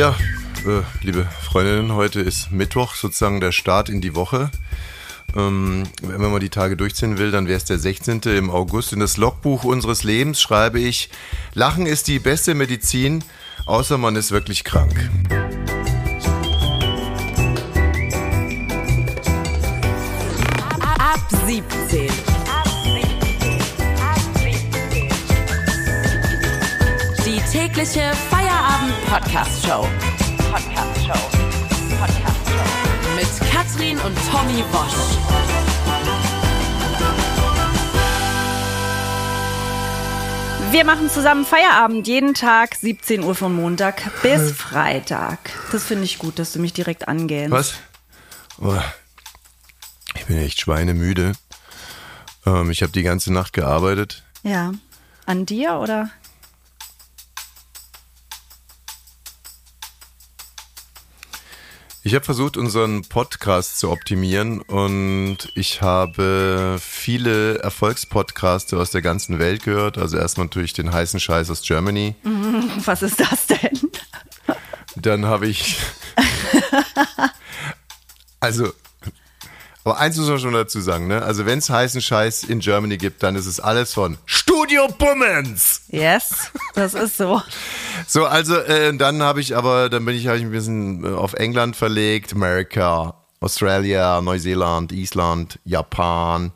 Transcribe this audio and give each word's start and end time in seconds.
Ja, 0.00 0.16
äh, 0.66 0.80
liebe 1.02 1.28
Freundinnen, 1.42 1.92
heute 1.92 2.22
ist 2.22 2.50
Mittwoch, 2.50 2.94
sozusagen 2.94 3.38
der 3.38 3.52
Start 3.52 3.90
in 3.90 4.00
die 4.00 4.14
Woche. 4.14 4.50
Ähm, 5.36 5.82
wenn 6.00 6.18
man 6.22 6.30
mal 6.30 6.40
die 6.40 6.48
Tage 6.48 6.74
durchziehen 6.74 7.18
will, 7.18 7.30
dann 7.30 7.46
wäre 7.46 7.58
es 7.58 7.66
der 7.66 7.78
16. 7.78 8.22
im 8.22 8.48
August. 8.48 8.94
In 8.94 9.00
das 9.00 9.18
Logbuch 9.18 9.64
unseres 9.64 10.02
Lebens 10.02 10.40
schreibe 10.40 10.80
ich, 10.80 11.10
Lachen 11.52 11.84
ist 11.84 12.08
die 12.08 12.18
beste 12.18 12.54
Medizin, 12.54 13.22
außer 13.66 13.98
man 13.98 14.16
ist 14.16 14.30
wirklich 14.30 14.64
krank. 14.64 15.10
Ab 20.80 21.20
17. 21.46 22.08
Die 27.26 27.40
tägliche 27.52 28.12
Feierabend-Podcast-Show. 29.10 29.88
Podcast-Show. 30.52 31.38
Podcast-Show. 31.98 33.16
Mit 33.16 33.50
Katrin 33.50 33.98
und 33.98 34.16
Tommy 34.30 34.62
Bosch. 34.70 34.94
Wir 40.70 40.84
machen 40.84 41.10
zusammen 41.10 41.44
Feierabend 41.44 42.06
jeden 42.06 42.34
Tag, 42.34 42.76
17 42.76 43.24
Uhr 43.24 43.34
von 43.34 43.52
Montag 43.52 44.22
bis 44.22 44.52
Freitag. 44.52 45.40
Das 45.72 45.82
finde 45.82 46.04
ich 46.04 46.20
gut, 46.20 46.38
dass 46.38 46.52
du 46.52 46.60
mich 46.60 46.72
direkt 46.72 47.08
angehst. 47.08 47.50
Was? 47.50 47.74
Oh, 48.60 48.78
ich 50.14 50.26
bin 50.26 50.38
echt 50.38 50.60
schweinemüde. 50.60 51.32
Ähm, 52.46 52.70
ich 52.70 52.82
habe 52.82 52.92
die 52.92 53.02
ganze 53.02 53.32
Nacht 53.32 53.54
gearbeitet. 53.54 54.22
Ja. 54.44 54.70
An 55.26 55.46
dir 55.46 55.80
oder? 55.80 56.10
Ich 62.02 62.14
habe 62.14 62.24
versucht, 62.24 62.56
unseren 62.56 63.02
Podcast 63.02 63.78
zu 63.78 63.90
optimieren 63.90 64.62
und 64.62 65.36
ich 65.54 65.82
habe 65.82 66.78
viele 66.80 67.58
Erfolgspodcasts 67.58 68.72
aus 68.72 68.90
der 68.90 69.02
ganzen 69.02 69.38
Welt 69.38 69.64
gehört. 69.64 69.98
Also 69.98 70.16
erstmal 70.16 70.46
natürlich 70.46 70.72
den 70.72 70.94
heißen 70.94 71.20
Scheiß 71.20 71.50
aus 71.50 71.60
Germany. 71.60 72.14
Was 72.86 73.02
ist 73.02 73.20
das 73.20 73.46
denn? 73.48 73.90
Dann 74.96 75.26
habe 75.26 75.46
ich. 75.46 75.76
also, 78.40 78.72
aber 79.84 79.98
eins 79.98 80.16
muss 80.18 80.28
man 80.28 80.38
schon 80.38 80.52
dazu 80.52 80.80
sagen, 80.80 81.06
ne? 81.06 81.22
Also, 81.22 81.46
wenn 81.46 81.58
es 81.58 81.70
heißen 81.70 82.00
Scheiß 82.00 82.44
in 82.44 82.60
Germany 82.60 82.96
gibt, 82.98 83.22
dann 83.22 83.34
ist 83.36 83.46
es 83.46 83.60
alles 83.60 83.94
von 83.94 84.18
Studio 84.26 84.88
Bummens. 84.98 85.82
Yes, 85.88 86.50
das 86.74 86.94
ist 86.94 87.16
so. 87.16 87.40
So, 88.06 88.26
also, 88.26 88.56
äh, 88.56 88.94
dann 88.96 89.22
habe 89.22 89.40
ich 89.40 89.56
aber, 89.56 89.88
dann 89.88 90.04
bin 90.04 90.16
ich, 90.16 90.26
habe 90.26 90.36
ich 90.38 90.44
ein 90.44 90.50
bisschen 90.50 91.04
äh, 91.04 91.08
auf 91.08 91.34
England 91.34 91.76
verlegt, 91.76 92.32
Amerika, 92.34 93.14
Australia, 93.40 94.20
Neuseeland, 94.20 94.92
Island, 94.92 95.58
Japan, 95.64 96.52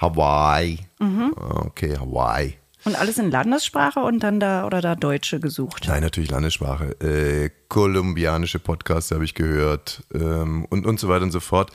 Hawaii. 0.00 0.78
Ah, 1.00 1.62
Okay, 1.66 1.96
Hawaii. 1.98 2.56
Und 2.84 2.98
alles 2.98 3.18
in 3.18 3.30
Landessprache 3.30 4.00
und 4.00 4.20
dann 4.20 4.40
da 4.40 4.64
oder 4.64 4.80
da 4.80 4.94
Deutsche 4.94 5.38
gesucht. 5.38 5.84
Nein, 5.86 6.02
natürlich 6.02 6.30
Landessprache. 6.30 6.92
Äh, 7.02 7.50
kolumbianische 7.68 8.58
Podcasts 8.58 9.10
habe 9.10 9.24
ich 9.24 9.34
gehört 9.34 10.02
ähm, 10.14 10.64
und, 10.70 10.86
und 10.86 10.98
so 10.98 11.08
weiter 11.08 11.24
und 11.24 11.30
so 11.30 11.40
fort. 11.40 11.70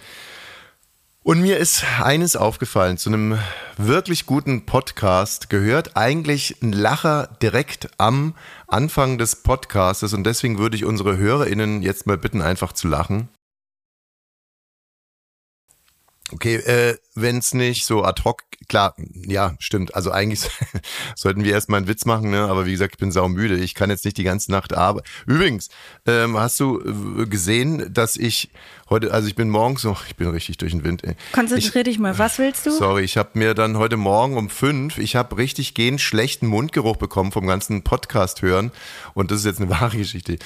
Und 1.27 1.41
mir 1.41 1.57
ist 1.57 1.83
eines 2.03 2.35
aufgefallen, 2.35 2.99
zu 2.99 3.09
einem 3.09 3.39
wirklich 3.77 4.27
guten 4.27 4.67
Podcast 4.67 5.49
gehört 5.49 5.97
eigentlich 5.97 6.61
ein 6.61 6.71
Lacher 6.71 7.29
direkt 7.41 7.89
am 7.97 8.35
Anfang 8.67 9.17
des 9.17 9.37
Podcastes 9.37 10.13
und 10.13 10.23
deswegen 10.23 10.59
würde 10.59 10.75
ich 10.75 10.85
unsere 10.85 11.17
HörerInnen 11.17 11.81
jetzt 11.81 12.05
mal 12.05 12.19
bitten, 12.19 12.43
einfach 12.43 12.73
zu 12.73 12.87
lachen. 12.87 13.27
Okay, 16.31 16.55
äh, 16.55 16.97
wenn 17.13 17.37
es 17.37 17.53
nicht 17.53 17.85
so 17.85 18.03
ad 18.03 18.23
hoc, 18.23 18.41
klar, 18.67 18.95
ja, 19.27 19.55
stimmt. 19.59 19.95
Also 19.95 20.11
eigentlich 20.11 20.49
sollten 21.15 21.43
wir 21.43 21.51
erstmal 21.53 21.77
einen 21.77 21.87
Witz 21.87 22.05
machen, 22.05 22.31
ne? 22.31 22.41
Aber 22.41 22.65
wie 22.65 22.71
gesagt, 22.71 22.95
ich 22.95 22.99
bin 22.99 23.11
saumüde. 23.11 23.57
Ich 23.57 23.75
kann 23.75 23.89
jetzt 23.89 24.05
nicht 24.05 24.17
die 24.17 24.23
ganze 24.23 24.51
Nacht 24.51 24.73
arbeiten. 24.73 25.07
Übrigens, 25.27 25.69
ähm, 26.05 26.37
hast 26.37 26.59
du 26.59 26.79
äh, 26.81 27.25
gesehen, 27.27 27.93
dass 27.93 28.17
ich 28.17 28.49
heute, 28.89 29.13
also 29.13 29.27
ich 29.27 29.35
bin 29.35 29.49
morgens, 29.49 29.85
oh, 29.85 29.97
ich 30.07 30.15
bin 30.15 30.27
richtig 30.29 30.57
durch 30.57 30.71
den 30.71 30.83
Wind. 30.83 31.03
Ey. 31.03 31.15
Konzentrier 31.31 31.81
ich, 31.81 31.85
dich 31.85 31.99
mal. 31.99 32.17
Was 32.17 32.37
willst 32.37 32.65
du? 32.65 32.71
Sorry, 32.71 33.03
ich 33.03 33.17
habe 33.17 33.29
mir 33.33 33.53
dann 33.53 33.77
heute 33.77 33.97
Morgen 33.97 34.37
um 34.37 34.49
fünf, 34.49 34.97
ich 34.97 35.15
habe 35.15 35.37
richtig 35.37 35.73
gehend 35.73 36.01
schlechten 36.01 36.47
Mundgeruch 36.47 36.97
bekommen 36.97 37.31
vom 37.31 37.47
ganzen 37.47 37.83
Podcast 37.83 38.41
hören. 38.41 38.71
Und 39.13 39.31
das 39.31 39.39
ist 39.39 39.45
jetzt 39.45 39.61
eine 39.61 39.69
wahre 39.81 39.97
Geschichte. 39.97 40.37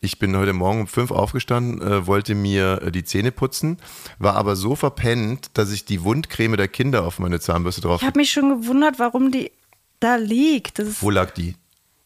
Ich 0.00 0.18
bin 0.18 0.36
heute 0.36 0.52
Morgen 0.52 0.82
um 0.82 0.86
fünf 0.86 1.10
aufgestanden, 1.10 1.80
äh, 1.80 2.06
wollte 2.06 2.34
mir 2.34 2.82
äh, 2.82 2.92
die 2.92 3.04
Zähne 3.04 3.32
putzen, 3.32 3.78
war 4.18 4.34
aber 4.34 4.56
so 4.56 4.76
verpennt, 4.76 5.27
dass 5.54 5.70
ich 5.72 5.84
die 5.84 6.02
Wundcreme 6.02 6.56
der 6.56 6.68
Kinder 6.68 7.04
auf 7.04 7.18
meine 7.18 7.40
Zahnbürste 7.40 7.80
drauf. 7.82 8.00
Ich 8.00 8.06
habe 8.06 8.18
mich 8.18 8.30
schon 8.30 8.60
gewundert, 8.60 8.98
warum 8.98 9.30
die 9.30 9.50
da 10.00 10.16
liegt. 10.16 10.80
Wo 11.02 11.10
lag 11.10 11.30
die? 11.32 11.54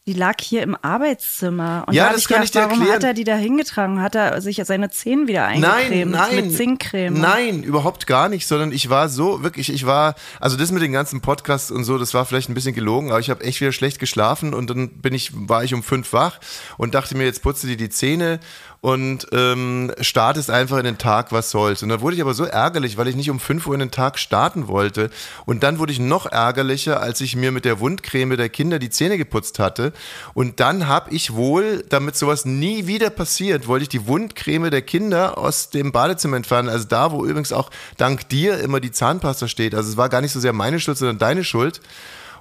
die 0.06 0.14
lag 0.14 0.34
hier 0.40 0.62
im 0.62 0.76
Arbeitszimmer. 0.82 1.84
Und 1.86 1.94
Ja, 1.94 2.06
da 2.06 2.12
das 2.14 2.22
ich 2.22 2.28
kann 2.28 2.42
gedacht, 2.42 2.44
ich 2.46 2.50
dir 2.50 2.60
warum 2.62 2.80
erklären. 2.80 2.96
hat 2.96 3.04
er 3.04 3.14
die 3.14 3.22
da 3.24 3.36
hingetragen? 3.36 4.00
Hat 4.02 4.16
er 4.16 4.40
sich 4.40 4.60
seine 4.64 4.90
Zähne 4.90 5.28
wieder 5.28 5.46
eingecremt 5.46 6.10
Nein, 6.10 6.10
nein. 6.10 6.36
mit 6.36 6.56
Zinkcreme? 6.56 7.20
Nein, 7.20 7.62
überhaupt 7.62 8.08
gar 8.08 8.28
nicht, 8.28 8.48
sondern 8.48 8.72
ich 8.72 8.90
war 8.90 9.08
so, 9.08 9.44
wirklich, 9.44 9.72
ich 9.72 9.86
war, 9.86 10.16
also 10.40 10.56
das 10.56 10.72
mit 10.72 10.82
den 10.82 10.90
ganzen 10.92 11.20
Podcasts 11.20 11.70
und 11.70 11.84
so, 11.84 11.98
das 11.98 12.14
war 12.14 12.24
vielleicht 12.24 12.48
ein 12.48 12.54
bisschen 12.54 12.74
gelogen, 12.74 13.10
aber 13.10 13.20
ich 13.20 13.30
habe 13.30 13.44
echt 13.44 13.60
wieder 13.60 13.70
schlecht 13.70 14.00
geschlafen 14.00 14.54
und 14.54 14.68
dann 14.70 14.88
bin 14.88 15.14
ich, 15.14 15.30
war 15.34 15.62
ich 15.62 15.72
um 15.72 15.84
fünf 15.84 16.12
wach 16.12 16.40
und 16.78 16.94
dachte 16.96 17.16
mir, 17.16 17.24
jetzt 17.24 17.42
putze 17.42 17.68
dir 17.68 17.76
die 17.76 17.90
Zähne 17.90 18.40
und 18.82 19.28
ähm, 19.30 19.92
startest 20.00 20.50
einfach 20.50 20.76
in 20.76 20.84
den 20.84 20.98
Tag, 20.98 21.30
was 21.30 21.50
soll's. 21.50 21.84
Und 21.84 21.88
dann 21.88 22.00
wurde 22.00 22.16
ich 22.16 22.20
aber 22.20 22.34
so 22.34 22.42
ärgerlich, 22.44 22.96
weil 22.96 23.06
ich 23.06 23.14
nicht 23.14 23.30
um 23.30 23.38
5 23.38 23.68
Uhr 23.68 23.74
in 23.74 23.80
den 23.80 23.92
Tag 23.92 24.18
starten 24.18 24.66
wollte. 24.66 25.08
Und 25.46 25.62
dann 25.62 25.78
wurde 25.78 25.92
ich 25.92 26.00
noch 26.00 26.26
ärgerlicher, 26.26 27.00
als 27.00 27.20
ich 27.20 27.36
mir 27.36 27.52
mit 27.52 27.64
der 27.64 27.78
Wundcreme 27.78 28.36
der 28.36 28.48
Kinder 28.48 28.80
die 28.80 28.90
Zähne 28.90 29.18
geputzt 29.18 29.60
hatte. 29.60 29.92
Und 30.34 30.58
dann 30.58 30.88
habe 30.88 31.14
ich 31.14 31.32
wohl, 31.32 31.84
damit 31.90 32.16
sowas 32.16 32.44
nie 32.44 32.88
wieder 32.88 33.10
passiert, 33.10 33.68
wollte 33.68 33.84
ich 33.84 33.88
die 33.88 34.08
Wundcreme 34.08 34.68
der 34.68 34.82
Kinder 34.82 35.38
aus 35.38 35.70
dem 35.70 35.92
Badezimmer 35.92 36.36
entfernen. 36.36 36.68
Also 36.68 36.88
da, 36.88 37.12
wo 37.12 37.24
übrigens 37.24 37.52
auch 37.52 37.70
dank 37.98 38.28
dir 38.30 38.58
immer 38.58 38.80
die 38.80 38.90
Zahnpasta 38.90 39.46
steht. 39.46 39.76
Also 39.76 39.90
es 39.90 39.96
war 39.96 40.08
gar 40.08 40.22
nicht 40.22 40.32
so 40.32 40.40
sehr 40.40 40.52
meine 40.52 40.80
Schuld, 40.80 40.98
sondern 40.98 41.18
deine 41.18 41.44
Schuld. 41.44 41.80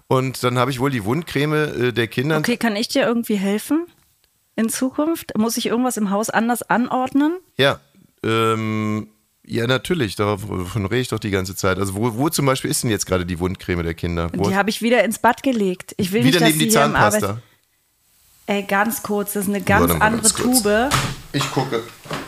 Und 0.07 0.43
dann 0.43 0.57
habe 0.57 0.71
ich 0.71 0.79
wohl 0.79 0.89
die 0.89 1.05
Wundcreme 1.05 1.53
äh, 1.53 1.93
der 1.93 2.07
Kinder. 2.07 2.39
Okay, 2.39 2.57
kann 2.57 2.75
ich 2.75 2.87
dir 2.87 3.03
irgendwie 3.03 3.35
helfen? 3.35 3.85
In 4.61 4.69
Zukunft? 4.69 5.37
Muss 5.37 5.57
ich 5.57 5.65
irgendwas 5.65 5.97
im 5.97 6.11
Haus 6.11 6.29
anders 6.29 6.61
anordnen? 6.61 7.39
Ja, 7.57 7.79
ähm, 8.23 9.07
ja, 9.43 9.65
natürlich, 9.65 10.15
davon 10.15 10.85
rede 10.85 11.01
ich 11.01 11.07
doch 11.07 11.17
die 11.17 11.31
ganze 11.31 11.55
Zeit. 11.55 11.79
Also, 11.79 11.95
wo, 11.95 12.15
wo 12.15 12.29
zum 12.29 12.45
Beispiel 12.45 12.69
ist 12.69 12.83
denn 12.83 12.91
jetzt 12.91 13.07
gerade 13.07 13.25
die 13.25 13.39
Wundcreme 13.39 13.81
der 13.81 13.95
Kinder? 13.95 14.29
Wo 14.35 14.47
Die 14.47 14.55
habe 14.55 14.69
ich 14.69 14.83
wieder 14.83 15.03
ins 15.03 15.17
Bad 15.17 15.41
gelegt. 15.41 15.95
Ich 15.97 16.11
will 16.11 16.23
wieder 16.23 16.39
nicht, 16.39 16.41
dass 16.41 16.49
neben 16.49 16.59
die. 16.59 16.69
Zahnpasta. 16.69 17.39
Ey, 18.45 18.63
ganz 18.63 19.01
kurz, 19.01 19.33
das 19.33 19.43
ist 19.43 19.49
eine 19.49 19.61
ganz 19.61 19.89
Warte 19.89 20.01
andere 20.01 20.29
ganz. 20.29 20.61
Tube. 20.61 20.89
Ich 21.33 21.51
gucke. 21.51 21.81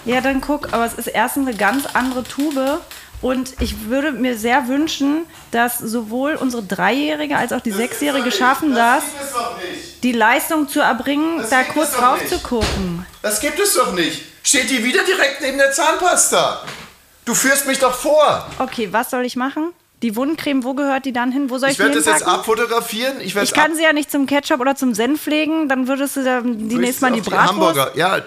Ja, 0.05 0.21
dann 0.21 0.41
guck, 0.41 0.73
aber 0.73 0.85
es 0.85 0.93
ist 0.93 1.07
erstens 1.07 1.47
eine 1.47 1.55
ganz 1.55 1.85
andere 1.93 2.23
Tube. 2.23 2.81
Und 3.23 3.53
ich 3.61 3.85
würde 3.87 4.11
mir 4.11 4.37
sehr 4.37 4.67
wünschen, 4.67 5.25
dass 5.51 5.79
sowohl 5.79 6.35
unsere 6.35 6.61
Dreijährige 6.61 7.37
als 7.37 7.53
auch 7.53 7.61
die 7.61 7.71
Sechsjährige 7.71 8.31
schaffen 8.31 8.75
das, 8.75 9.03
nicht. 9.03 10.03
die 10.03 10.11
Leistung 10.11 10.67
zu 10.67 10.81
erbringen, 10.81 11.37
Das 11.39 11.49
da 11.49 11.63
kurz 11.63 11.93
drauf 11.93 12.19
nicht. 12.19 12.29
zu 12.29 12.39
gucken. 12.39 13.05
Das 13.21 13.39
gibt 13.39 13.59
es 13.59 13.73
doch 13.75 13.93
nicht. 13.93 14.21
Steht 14.43 14.69
die 14.69 14.83
wieder 14.83 15.03
direkt 15.05 15.41
neben 15.41 15.57
der 15.57 15.71
Zahnpasta? 15.71 16.61
Du 17.25 17.33
führst 17.33 17.65
mich 17.65 17.79
doch 17.79 17.93
vor. 17.93 18.45
Okay, 18.59 18.89
was 18.91 19.09
soll 19.09 19.23
ich 19.25 19.37
machen? 19.37 19.69
Die 20.01 20.17
Wundcreme, 20.17 20.65
wo 20.65 20.73
gehört 20.73 21.05
die 21.05 21.13
dann 21.13 21.31
hin? 21.31 21.49
Wo 21.49 21.57
soll 21.57 21.69
ich, 21.69 21.75
Ich 21.75 21.79
werde 21.79 21.95
das 21.95 22.05
jetzt 22.05 22.23
abfotografieren. 22.27 23.21
Ich, 23.21 23.37
Ich 23.37 23.53
kann 23.53 23.73
sie 23.73 23.83
ja 23.83 23.93
nicht 23.93 24.11
zum 24.11 24.25
Ketchup 24.25 24.59
oder 24.59 24.75
zum 24.75 24.93
Senf 24.93 25.25
legen, 25.27 25.69
dann 25.69 25.87
würdest 25.87 26.17
du 26.17 26.41
die 26.43 26.75
nächste 26.75 27.03
Mal 27.05 27.13
die 27.13 27.21
Bratwurst. 27.21 27.49
Hamburger. 27.53 27.91
Ja, 27.95 28.19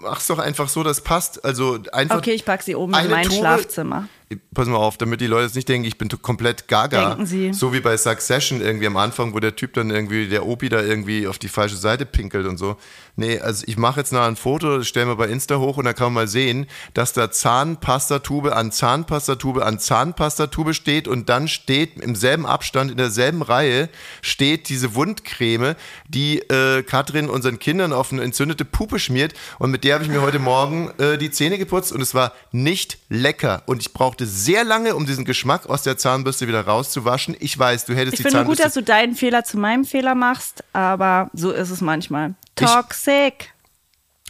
mach's 0.00 0.26
doch 0.26 0.40
einfach 0.40 0.68
so, 0.68 0.82
das 0.82 1.02
passt. 1.02 1.44
Also 1.44 1.78
einfach. 1.92 2.18
Okay, 2.18 2.32
ich 2.32 2.44
pack 2.44 2.62
sie 2.64 2.74
oben 2.74 2.92
in 2.94 3.08
mein 3.08 3.26
Tube- 3.28 3.38
Schlafzimmer. 3.38 4.08
Pass 4.54 4.68
mal 4.68 4.76
auf, 4.76 4.96
damit 4.96 5.20
die 5.20 5.26
Leute 5.26 5.46
jetzt 5.46 5.56
nicht 5.56 5.68
denken, 5.68 5.88
ich 5.88 5.98
bin 5.98 6.08
komplett 6.22 6.68
gaga. 6.68 7.08
Denken 7.08 7.26
sie. 7.26 7.52
So 7.52 7.72
wie 7.72 7.80
bei 7.80 7.96
Succession 7.96 8.60
irgendwie 8.60 8.86
am 8.86 8.96
Anfang, 8.96 9.34
wo 9.34 9.40
der 9.40 9.56
Typ 9.56 9.74
dann 9.74 9.90
irgendwie, 9.90 10.28
der 10.28 10.46
Opi 10.46 10.68
da 10.68 10.80
irgendwie 10.80 11.26
auf 11.26 11.38
die 11.38 11.48
falsche 11.48 11.76
Seite 11.76 12.06
pinkelt 12.06 12.46
und 12.46 12.56
so. 12.56 12.76
Nee, 13.16 13.40
also 13.40 13.64
ich 13.66 13.76
mache 13.76 14.00
jetzt 14.00 14.12
noch 14.12 14.22
ein 14.22 14.36
Foto, 14.36 14.78
das 14.78 14.88
stellen 14.88 15.08
wir 15.08 15.16
bei 15.16 15.28
Insta 15.28 15.58
hoch 15.58 15.76
und 15.76 15.84
dann 15.84 15.94
kann 15.94 16.06
man 16.06 16.14
mal 16.14 16.28
sehen, 16.28 16.66
dass 16.94 17.12
da 17.12 17.30
Zahnpastatube 17.30 18.54
an 18.54 18.72
Zahnpastatube 18.72 19.66
an 19.66 19.78
Zahnpastatube 19.78 20.74
steht 20.74 21.08
und 21.08 21.28
dann 21.28 21.48
steht 21.48 21.98
im 21.98 22.14
selben 22.14 22.46
Abstand, 22.46 22.90
in 22.92 22.96
derselben 22.96 23.42
Reihe, 23.42 23.88
steht 24.22 24.68
diese 24.68 24.94
Wundcreme, 24.94 25.74
die 26.08 26.38
äh, 26.38 26.82
Katrin 26.82 27.28
unseren 27.28 27.58
Kindern 27.58 27.92
auf 27.92 28.12
eine 28.12 28.22
entzündete 28.22 28.64
Puppe 28.64 28.98
schmiert 28.98 29.34
und 29.58 29.70
mit 29.70 29.84
der 29.84 29.94
habe 29.94 30.04
ich 30.04 30.10
mir 30.10 30.22
heute 30.22 30.38
Morgen 30.38 30.90
äh, 30.98 31.18
die 31.18 31.30
Zähne 31.30 31.58
geputzt 31.58 31.92
und 31.92 32.00
es 32.00 32.14
war 32.14 32.32
nicht 32.52 32.98
lecker 33.08 33.64
und 33.66 33.82
ich 33.82 33.92
brauchte 33.92 34.19
sehr 34.26 34.64
lange, 34.64 34.94
um 34.94 35.06
diesen 35.06 35.24
Geschmack 35.24 35.68
aus 35.68 35.82
der 35.82 35.96
Zahnbürste 35.98 36.48
wieder 36.48 36.66
rauszuwaschen. 36.66 37.36
Ich 37.40 37.58
weiß, 37.58 37.84
du 37.84 37.94
hättest 37.94 38.14
Ich 38.14 38.18
die 38.18 38.22
finde 38.24 38.44
gut, 38.44 38.58
Zahnbürste... 38.58 38.62
dass 38.64 38.74
du 38.74 38.82
deinen 38.82 39.14
Fehler 39.14 39.44
zu 39.44 39.58
meinem 39.58 39.84
Fehler 39.84 40.14
machst, 40.14 40.64
aber 40.72 41.30
so 41.32 41.50
ist 41.50 41.70
es 41.70 41.80
manchmal. 41.80 42.34
Toxic. 42.56 43.52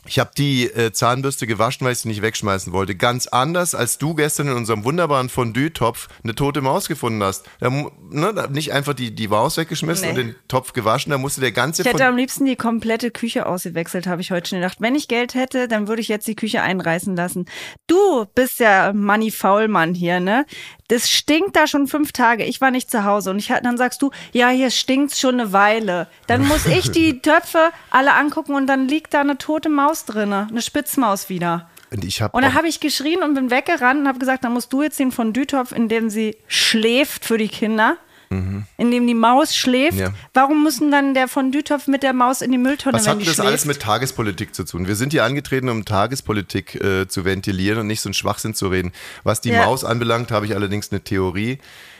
Ich 0.06 0.19
habe 0.19 0.31
die 0.37 0.64
äh, 0.64 0.93
Zahnbürste 0.93 1.47
gewaschen, 1.47 1.85
weil 1.85 1.93
ich 1.93 1.99
sie 1.99 2.08
nicht 2.08 2.23
wegschmeißen 2.23 2.73
wollte. 2.73 2.94
Ganz 2.94 3.26
anders, 3.26 3.75
als 3.75 3.99
du 3.99 4.14
gestern 4.14 4.49
in 4.49 4.55
unserem 4.55 4.82
wunderbaren 4.85 5.29
Fondue-Topf 5.29 6.08
eine 6.25 6.35
tote 6.35 6.62
Maus 6.62 6.88
gefunden 6.88 7.23
hast. 7.23 7.44
Da, 7.61 7.69
ne, 7.69 8.32
da, 8.35 8.47
nicht 8.47 8.73
einfach 8.73 8.94
die, 8.94 9.14
die 9.14 9.29
Maus 9.29 9.58
weggeschmissen 9.58 10.05
Nee. 10.05 10.11
und 10.11 10.17
den 10.17 10.35
Topf 10.49 10.73
gewaschen, 10.73 11.11
da 11.11 11.19
musste 11.19 11.43
der 11.43 11.52
ganze 11.52 11.82
Ich 11.82 11.87
hätte 11.88 11.99
Fond- 11.99 12.08
am 12.08 12.17
liebsten 12.17 12.47
die 12.47 12.56
komplette 12.56 13.11
Küche 13.11 13.44
ausgewechselt, 13.44 14.06
habe 14.06 14.23
ich 14.23 14.31
heute 14.31 14.49
schon 14.49 14.61
gedacht. 14.61 14.79
Wenn 14.81 14.94
ich 14.94 15.06
Geld 15.06 15.35
hätte, 15.35 15.69
dann 15.69 15.87
würde 15.87 16.00
ich 16.00 16.08
jetzt 16.08 16.26
die 16.26 16.35
Küche 16.37 16.62
einreißen 16.62 17.14
lassen. 17.14 17.44
Du 17.87 18.25
bist 18.35 18.58
ja 18.58 18.93
Manni 18.94 19.31
Faulmann 19.31 19.94
hier, 19.94 20.19
ne? 20.19 20.47
Das 20.91 21.09
stinkt 21.09 21.55
da 21.55 21.69
schon 21.69 21.87
fünf 21.87 22.11
Tage. 22.11 22.45
Ich 22.45 22.61
war 22.61 22.73
nicht 22.73 22.91
zu 22.91 23.05
Hause 23.05 23.31
und 23.31 23.39
ich, 23.39 23.53
dann 23.63 23.79
sagst 23.79 24.03
du, 24.03 24.11
ja, 24.33 24.49
hier 24.49 24.71
stinkt's 24.71 25.21
schon 25.21 25.41
eine 25.41 25.53
Weile. 25.53 26.09
Dann 26.27 26.47
muss 26.47 26.67
ich 26.67 26.91
die 26.91 27.21
Töpfe 27.23 27.71
alle 27.91 28.15
angucken 28.15 28.55
und 28.55 28.67
dann 28.67 28.89
liegt 28.89 29.15
da 29.15 29.21
eine 29.21 29.39
tote 29.39 29.69
Maus 29.69 30.05
drinne, 30.05 30.49
eine 30.51 30.61
Spitzmaus 30.61 31.29
wieder. 31.29 31.71
Und 31.93 32.05
ich 32.05 32.21
habe 32.21 32.37
Und 32.37 32.43
dann 32.43 32.55
habe 32.55 32.67
ich 32.67 32.81
geschrien 32.81 33.23
und 33.23 33.35
bin 33.35 33.51
weggerannt 33.51 34.01
und 34.01 34.09
habe 34.09 34.19
gesagt, 34.19 34.43
dann 34.43 34.53
musst 34.53 34.73
du 34.73 34.83
jetzt 34.83 34.99
den 34.99 35.13
Fondue-Topf, 35.13 35.71
in 35.73 35.89
dem 35.89 36.11
sie 36.11 36.37
schläft 36.49 37.25
für 37.25 37.39
die 37.39 37.49
Kinder, 37.49 37.97
in 38.32 38.91
dem 38.93 39.09
die 39.09 39.15
Maus 39.15 39.56
schläft. 39.56 39.94
Mhm. 39.94 40.00
Ja. 40.00 40.12
Warum 40.35 40.62
müssen 40.62 40.93
dann 40.93 41.15
der 41.15 41.27
Fondue-Topf 41.27 41.88
mit 41.88 42.05
der 42.05 42.12
Maus 42.12 42.43
in 42.43 42.53
die 42.53 42.59
Mülltonne, 42.59 42.97
Was 42.97 43.06
wenn 43.06 43.12
hat 43.12 43.21
die 43.21 43.25
das 43.25 43.35
schläft? 43.35 43.49
alles 43.49 43.65
mit 43.65 43.81
Tagespolitik 43.81 44.55
zu 44.55 44.65
tun? 44.65 44.87
Wir 44.87 44.94
sind 44.94 45.12
hier 45.12 45.25
angetreten, 45.25 45.69
um 45.69 45.85
Tagespolitik 45.85 46.77
äh, 46.77 47.09
zu 47.09 47.25
ventilieren 47.25 47.81
und 47.81 47.88
nicht 47.88 48.00
so 48.00 48.09
einen 48.09 48.15
Schwachsinn 48.15 48.55
zu 48.55 48.69
reden. 48.69 48.93
Was 49.25 49.41
die 49.41 49.50
Ja. 49.50 49.65
Maus 49.67 49.85
anbelangt, 49.85 50.31
habe 50.31 50.47
ich 50.47 50.55
allerdings 50.55 50.93
eine 50.93 51.00
Theorie. 51.03 51.59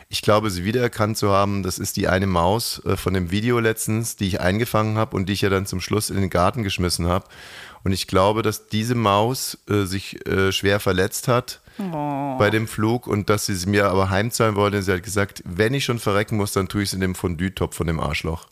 Ich 0.09 0.23
glaube, 0.23 0.51
sie 0.51 0.65
wiedererkannt 0.65 1.19
zu 1.19 1.31
haben, 1.31 1.65
das 1.65 1.79
ist 1.79 1.97
die 1.97 2.07
eine 2.07 2.29
Maus 2.29 2.81
äh, 2.85 2.97
von 2.97 3.13
dem 3.13 3.33
Video 3.33 3.59
letztens, 3.59 4.15
die 4.15 4.29
ich 4.29 4.41
eingefangen 4.41 4.99
habe 4.99 5.17
und 5.17 5.29
die 5.29 5.33
ich 5.33 5.41
ja 5.41 5.51
dann 5.51 5.67
zum 5.67 5.81
Schluss 5.81 6.11
in 6.11 6.17
den 6.21 6.31
Garten 6.31 6.63
geschmissen 6.63 7.09
habe. 7.09 7.27
Und 7.83 7.91
ich 7.93 8.07
glaube, 8.07 8.43
dass 8.43 8.69
diese 8.69 8.95
Maus 8.95 9.59
äh, 9.69 9.83
sich 9.85 10.25
äh, 10.29 10.53
schwer 10.53 10.79
verletzt 10.79 11.27
hat 11.27 11.61
Oh. 11.79 12.37
bei 12.39 12.51
dem 12.51 12.67
Flug 12.69 13.07
und 13.07 13.31
dass 13.31 13.47
sie 13.47 13.55
sie 13.55 13.69
mir 13.69 13.87
aber 13.89 14.11
heimzahlen 14.11 14.55
wollte. 14.57 14.83
Sie 14.83 14.93
hat 14.93 15.03
gesagt, 15.03 15.43
wenn 15.47 15.73
ich 15.75 15.85
schon 15.85 15.99
verrecken 15.99 16.37
muss, 16.37 16.53
dann 16.53 16.69
tue 16.69 16.83
ich 16.83 16.89
es 16.91 16.93
in 16.95 17.01
dem 17.01 17.15
Fondue-Topf 17.15 17.77
von 17.77 17.87
dem 17.87 18.01
Arschloch. 18.01 18.49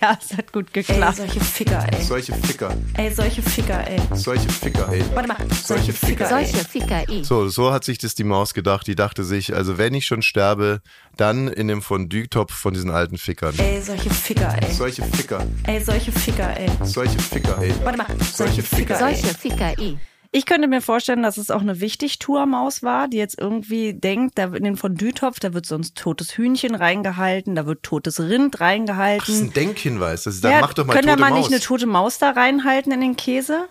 ja, 0.00 0.18
es 0.20 0.36
hat 0.36 0.52
gut 0.52 0.66
Ey, 0.74 0.82
geklappt. 0.82 1.16
solche 1.16 1.40
Ficker, 1.40 1.86
ey. 1.92 2.02
Solche 2.02 2.34
Ficker, 2.34 2.76
Ey, 2.96 3.12
solche 3.14 3.42
Ficker, 3.42 3.86
ey. 3.86 3.98
solche 4.14 4.48
Ficker, 4.48 4.88
ey. 4.92 5.04
Warte 5.14 5.28
mal, 5.28 5.36
Solche 5.64 5.92
Ficker. 5.92 6.28
Solche 6.28 6.58
Ficker, 6.64 7.04
ey. 7.08 7.24
So, 7.24 7.48
so 7.48 7.72
hat 7.72 7.84
sich 7.84 7.98
das 7.98 8.14
die 8.14 8.24
Maus 8.24 8.52
gedacht. 8.54 8.86
Die 8.86 8.94
dachte 8.94 9.24
sich, 9.24 9.54
also 9.54 9.78
wenn 9.78 9.94
ich 9.94 10.04
schon 10.06 10.22
sterbe, 10.22 10.80
dann 11.16 11.48
in 11.48 11.68
dem 11.68 11.82
Fondue-Topf 11.82 12.52
von 12.52 12.74
diesen 12.74 12.90
alten 12.90 13.18
Fickern. 13.18 13.54
Ey, 13.58 13.80
solche 13.80 14.10
Ficker, 14.10 14.54
ey. 14.62 14.72
Solche 14.72 15.02
Ficker, 15.04 15.46
Ey, 15.66 15.82
solche 15.82 16.12
Ficker, 16.12 16.56
ey. 16.58 16.68
solche 16.82 17.18
Ficker, 17.18 17.58
ey. 17.62 17.72
Warte 17.82 17.98
mal, 17.98 18.06
Solche 18.34 18.62
Ficker. 18.62 18.98
Solche 18.98 19.28
Ficker, 19.28 19.72
ey. 19.78 19.98
Ich 20.36 20.46
könnte 20.46 20.66
mir 20.66 20.80
vorstellen, 20.82 21.22
dass 21.22 21.36
es 21.36 21.52
auch 21.52 21.60
eine 21.60 21.78
Wichtigtuer-Maus 21.78 22.82
war, 22.82 23.06
die 23.06 23.18
jetzt 23.18 23.38
irgendwie 23.40 23.94
denkt, 23.94 24.36
da 24.36 24.46
in 24.46 24.64
den 24.64 24.76
Fondue-Topf, 24.76 25.38
da 25.38 25.54
wird 25.54 25.64
sonst 25.64 25.96
totes 25.96 26.36
Hühnchen 26.36 26.74
reingehalten, 26.74 27.54
da 27.54 27.66
wird 27.66 27.84
totes 27.84 28.18
Rind 28.18 28.54
Das 28.54 28.58
ist 28.58 28.60
reingehalten. 28.60 29.34
ein 29.42 29.52
Denkhinweis. 29.52 30.24
Das 30.24 30.34
ist, 30.34 30.42
dann 30.42 30.50
ja, 30.50 30.60
mach 30.60 30.74
doch 30.74 30.86
mal 30.86 30.94
können 30.94 31.06
da 31.06 31.14
mal 31.16 31.30
Maus. 31.30 31.38
nicht 31.38 31.52
eine 31.52 31.60
tote 31.60 31.86
Maus 31.86 32.18
da 32.18 32.30
reinhalten 32.30 32.90
in 32.90 33.00
den 33.00 33.14
Käse? 33.14 33.68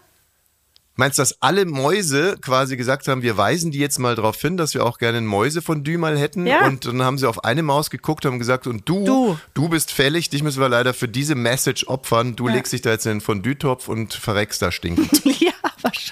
Meinst 0.95 1.17
du, 1.17 1.23
dass 1.23 1.41
alle 1.41 1.65
Mäuse 1.65 2.37
quasi 2.39 2.77
gesagt 2.77 3.09
haben, 3.09 3.23
wir 3.23 3.35
weisen 3.35 3.71
die 3.71 3.79
jetzt 3.79 3.99
mal 3.99 4.15
darauf 4.15 4.39
hin, 4.39 4.55
dass 4.55 4.73
wir 4.73 4.85
auch 4.85 4.99
gerne 4.99 5.17
ein 5.17 5.25
Mäusefondue 5.25 5.97
mal 5.97 6.17
hätten? 6.17 6.47
Ja. 6.47 6.65
Und 6.65 6.85
dann 6.85 7.01
haben 7.01 7.17
sie 7.17 7.27
auf 7.27 7.43
eine 7.43 7.63
Maus 7.63 7.89
geguckt 7.89 8.25
und 8.25 8.31
haben 8.31 8.39
gesagt, 8.39 8.67
und 8.67 8.87
du, 8.87 9.03
Du. 9.03 9.37
du 9.53 9.67
bist 9.67 9.91
fällig, 9.91 10.29
dich 10.29 10.43
müssen 10.43 10.61
wir 10.61 10.69
leider 10.69 10.93
für 10.93 11.09
diese 11.09 11.35
Message 11.35 11.87
opfern. 11.87 12.37
Du 12.37 12.47
legst 12.47 12.71
dich 12.71 12.81
da 12.83 12.91
jetzt 12.91 13.05
in 13.05 13.15
den 13.15 13.21
Fondue-Topf 13.21 13.89
und 13.89 14.13
verreckst 14.13 14.61
da 14.61 14.71
stinkend. 14.71 15.25
ja, 15.41 15.51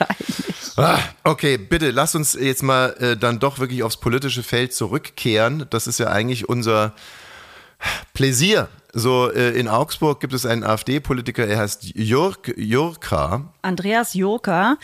wahrscheinlich. 0.07 0.77
Ah, 0.77 0.99
okay, 1.23 1.57
bitte 1.57 1.91
lass 1.91 2.15
uns 2.15 2.33
jetzt 2.33 2.63
mal 2.63 2.95
äh, 2.99 3.17
dann 3.17 3.39
doch 3.39 3.59
wirklich 3.59 3.83
aufs 3.83 3.97
politische 3.97 4.43
Feld 4.43 4.73
zurückkehren. 4.73 5.65
Das 5.69 5.87
ist 5.87 5.99
ja 5.99 6.07
eigentlich 6.07 6.47
unser 6.49 6.93
Pläsier. 8.13 8.69
So, 8.93 9.31
äh, 9.31 9.51
in 9.51 9.67
Augsburg 9.67 10.19
gibt 10.19 10.33
es 10.33 10.45
einen 10.45 10.63
AfD-Politiker, 10.63 11.47
er 11.47 11.59
heißt 11.59 11.95
Jörg, 11.95 12.37
Jurka. 12.57 13.53
Andreas 13.61 14.13
Joker. 14.13 14.77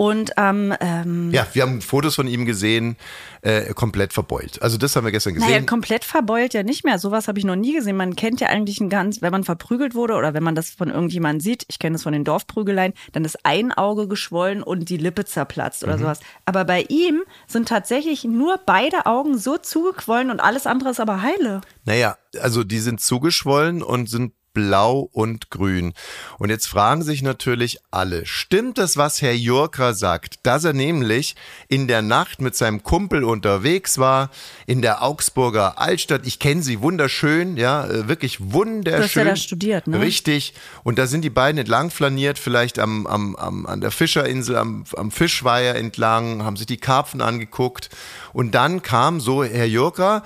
Und 0.00 0.32
ähm, 0.38 0.72
ähm, 0.80 1.30
Ja, 1.30 1.46
wir 1.52 1.60
haben 1.60 1.82
Fotos 1.82 2.14
von 2.14 2.26
ihm 2.26 2.46
gesehen, 2.46 2.96
äh, 3.42 3.74
komplett 3.74 4.14
verbeult. 4.14 4.62
Also 4.62 4.78
das 4.78 4.96
haben 4.96 5.04
wir 5.04 5.12
gestern 5.12 5.34
naja, 5.34 5.48
gesehen. 5.48 5.66
komplett 5.66 6.04
verbeult 6.04 6.54
ja 6.54 6.62
nicht 6.62 6.86
mehr. 6.86 6.98
Sowas 6.98 7.28
habe 7.28 7.38
ich 7.38 7.44
noch 7.44 7.54
nie 7.54 7.74
gesehen. 7.74 7.98
Man 7.98 8.16
kennt 8.16 8.40
ja 8.40 8.48
eigentlich 8.48 8.80
ein 8.80 8.88
ganz, 8.88 9.20
wenn 9.20 9.30
man 9.30 9.44
verprügelt 9.44 9.94
wurde 9.94 10.14
oder 10.14 10.32
wenn 10.32 10.42
man 10.42 10.54
das 10.54 10.70
von 10.70 10.88
irgendjemandem 10.88 11.40
sieht, 11.40 11.66
ich 11.68 11.78
kenne 11.78 11.96
das 11.96 12.04
von 12.04 12.14
den 12.14 12.24
Dorfprügeleien, 12.24 12.94
dann 13.12 13.26
ist 13.26 13.44
ein 13.44 13.72
Auge 13.72 14.08
geschwollen 14.08 14.62
und 14.62 14.88
die 14.88 14.96
Lippe 14.96 15.26
zerplatzt 15.26 15.84
oder 15.84 15.98
sowas. 15.98 16.20
Aber 16.46 16.64
bei 16.64 16.86
ihm 16.88 17.22
sind 17.46 17.68
tatsächlich 17.68 18.24
nur 18.24 18.58
beide 18.64 19.04
Augen 19.04 19.36
so 19.36 19.58
zugequollen 19.58 20.30
und 20.30 20.40
alles 20.40 20.66
andere 20.66 20.92
ist 20.92 21.00
aber 21.00 21.20
heile. 21.20 21.60
Naja, 21.84 22.16
also 22.40 22.64
die 22.64 22.78
sind 22.78 23.02
zugeschwollen 23.02 23.82
und 23.82 24.08
sind 24.08 24.32
blau 24.52 25.08
und 25.12 25.50
grün. 25.50 25.92
Und 26.38 26.50
jetzt 26.50 26.66
fragen 26.66 27.02
sich 27.02 27.22
natürlich 27.22 27.78
alle, 27.90 28.26
stimmt 28.26 28.78
das, 28.78 28.96
was 28.96 29.22
Herr 29.22 29.34
Jurka 29.34 29.94
sagt, 29.94 30.40
dass 30.42 30.64
er 30.64 30.72
nämlich 30.72 31.36
in 31.68 31.86
der 31.86 32.02
Nacht 32.02 32.40
mit 32.40 32.56
seinem 32.56 32.82
Kumpel 32.82 33.24
unterwegs 33.24 33.98
war, 33.98 34.30
in 34.66 34.82
der 34.82 35.02
Augsburger 35.02 35.78
Altstadt, 35.78 36.26
ich 36.26 36.38
kenne 36.38 36.62
sie 36.62 36.80
wunderschön, 36.80 37.56
ja, 37.56 37.86
äh, 37.86 38.08
wirklich 38.08 38.52
wunderschön. 38.52 38.98
Du 38.98 39.04
hast 39.04 39.14
ja 39.14 39.24
da 39.24 39.36
studiert, 39.36 39.86
ne? 39.86 40.00
Richtig. 40.00 40.54
Und 40.82 40.98
da 40.98 41.06
sind 41.06 41.22
die 41.22 41.30
beiden 41.30 41.58
entlang 41.58 41.90
flaniert, 41.90 42.38
vielleicht 42.38 42.78
am, 42.78 43.06
am, 43.06 43.36
am, 43.36 43.66
an 43.66 43.80
der 43.80 43.90
Fischerinsel, 43.90 44.56
am, 44.56 44.84
am 44.96 45.10
Fischweiher 45.10 45.74
entlang, 45.76 46.44
haben 46.44 46.56
sich 46.56 46.66
die 46.66 46.78
Karpfen 46.78 47.20
angeguckt. 47.20 47.90
Und 48.32 48.54
dann 48.54 48.82
kam 48.82 49.20
so 49.20 49.44
Herr 49.44 49.66
Jurka 49.66 50.22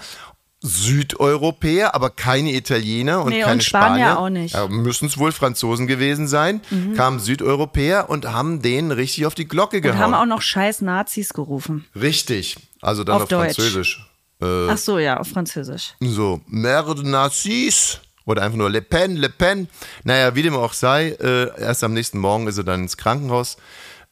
Südeuropäer, 0.66 1.94
aber 1.94 2.10
keine 2.10 2.52
Italiener 2.54 3.22
und 3.22 3.30
Nee, 3.30 3.40
keine 3.42 3.54
und 3.54 3.64
Spanier 3.64 4.04
Spanier. 4.06 4.18
auch 4.18 4.28
nicht. 4.30 4.54
Mhm. 4.54 4.60
Ja, 4.60 4.68
müssen 4.68 5.06
es 5.06 5.18
wohl 5.18 5.32
Franzosen 5.32 5.86
gewesen 5.86 6.26
sein. 6.28 6.60
Kamen 6.96 7.20
Südeuropäer 7.20 8.08
und 8.08 8.26
haben 8.26 8.62
denen 8.62 8.90
richtig 8.90 9.26
auf 9.26 9.34
die 9.34 9.46
Glocke 9.46 9.76
Und 9.76 9.82
gehauen. 9.82 9.98
haben 9.98 10.14
auch 10.14 10.26
noch 10.26 10.42
scheiß 10.42 10.80
Nazis 10.80 11.32
gerufen. 11.34 11.84
richtig. 11.94 12.56
Also 12.80 13.02
dann 13.04 13.16
Auf 13.16 13.28
auf. 13.28 13.28
Französisch. 13.56 14.06
Ach 14.40 14.76
so, 14.76 14.98
ja, 14.98 15.18
auf 15.18 15.28
Französisch. 15.28 15.94
So, 16.00 16.40
Merde 16.46 17.06
Nazis. 17.08 18.00
Oder 18.26 18.42
einfach 18.42 18.56
nur 18.58 18.70
Le 18.70 18.80
Pen, 18.82 19.16
Le 19.16 19.28
Pen. 19.28 19.68
Naja, 20.02 20.34
wie 20.34 20.42
dem 20.42 20.54
auch 20.54 20.72
sei, 20.72 21.10
äh, 21.10 21.60
erst 21.60 21.84
am 21.84 21.92
nächsten 21.92 22.18
Morgen 22.18 22.46
ist 22.46 22.56
er 22.58 22.64
dann 22.64 22.82
ins 22.82 22.96
Krankenhaus 22.96 23.56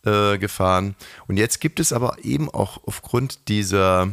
äh, 0.04 0.36
gefahren. 0.38 0.96
Und 1.28 1.38
jetzt 1.38 1.60
gibt 1.60 1.80
es 1.80 1.92
aber 1.94 2.16
eben 2.22 2.48
auch 2.50 2.80
aufgrund 2.86 3.48
dieser 3.48 4.12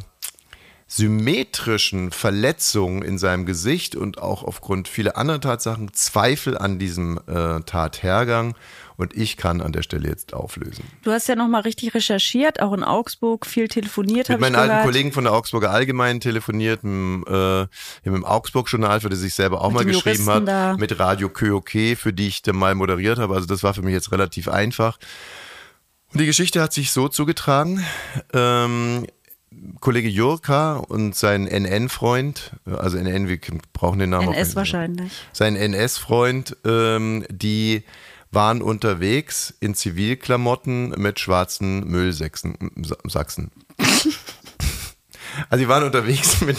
symmetrischen 0.92 2.10
Verletzungen 2.10 3.04
in 3.04 3.20
seinem 3.20 3.46
Gesicht 3.46 3.96
und 3.96 4.18
auch 4.18 4.44
aufgrund 4.44 4.88
vieler 4.88 5.18
anderer 5.18 5.40
Tatsachen 5.40 5.94
Zweifel 5.94 6.58
an 6.58 6.80
diesem 6.80 7.20
äh, 7.28 7.62
Tathergang. 7.62 8.56
Und 8.98 9.16
ich 9.16 9.38
kann 9.38 9.62
an 9.62 9.72
der 9.72 9.84
Stelle 9.84 10.10
jetzt 10.10 10.34
auflösen. 10.34 10.84
Du 11.04 11.12
hast 11.12 11.30
ja 11.30 11.36
noch 11.36 11.48
mal 11.48 11.62
richtig 11.62 11.94
recherchiert, 11.94 12.60
auch 12.60 12.74
in 12.74 12.84
Augsburg 12.84 13.46
viel 13.46 13.70
telefoniert, 13.70 14.28
Mit 14.28 14.42
meinen 14.42 14.56
alten. 14.56 14.84
Kollegen 14.84 15.14
von 15.14 15.24
der 15.24 15.32
Augsburger 15.32 15.72
Allgemeinen 15.72 16.20
telefoniert, 16.20 16.84
mit, 16.84 17.26
äh, 17.28 17.68
dem 18.04 18.26
Augsburg-Journal, 18.26 19.00
für 19.00 19.10
das 19.10 19.22
ich 19.22 19.36
selber 19.36 19.62
auch 19.62 19.70
Mit 19.70 19.76
mal 19.76 19.86
geschrieben 19.86 20.26
habe, 20.28 20.76
mit 20.78 21.00
Radio 21.00 21.30
KÖK, 21.30 21.98
für 21.98 22.12
die 22.12 22.28
ich 22.28 22.42
dann 22.42 22.58
mal 22.58 22.76
moderiert 22.76 23.20
habe. 23.20 23.36
Also 23.36 23.46
das 23.46 23.64
war 23.64 23.74
für 23.74 23.84
mich 23.84 23.94
jetzt 23.94 24.12
relativ 24.12 24.50
einfach. 24.50 24.98
Und 26.12 26.20
die 26.20 26.26
Geschichte 26.26 26.62
hat 26.62 26.74
sich 26.74 26.92
so 26.92 27.08
zugetragen. 27.08 27.86
Ähm, 28.34 29.06
Kollege 29.80 30.10
Jurka 30.10 30.78
und 30.78 31.16
sein 31.16 31.46
NN-Freund, 31.48 32.52
also 32.66 32.98
NN, 32.98 33.28
wir 33.28 33.40
brauchen 33.74 34.00
den 34.00 34.12
Namen 34.12 34.30
auch 34.30 34.34
NS 34.34 34.56
wahrscheinlich. 34.56 35.12
Sein 35.34 35.56
NS-Freund, 35.56 36.58
ähm, 36.66 37.26
die 37.30 37.84
waren 38.32 38.62
unterwegs 38.62 39.54
in 39.60 39.74
Zivilklamotten 39.74 40.90
mit 40.98 41.20
schwarzen 41.20 41.88
Müllsachsen. 41.88 43.52
Also 45.50 45.64
die 45.64 45.70
waren 45.70 45.84
unterwegs 45.84 46.42
mit, 46.46 46.58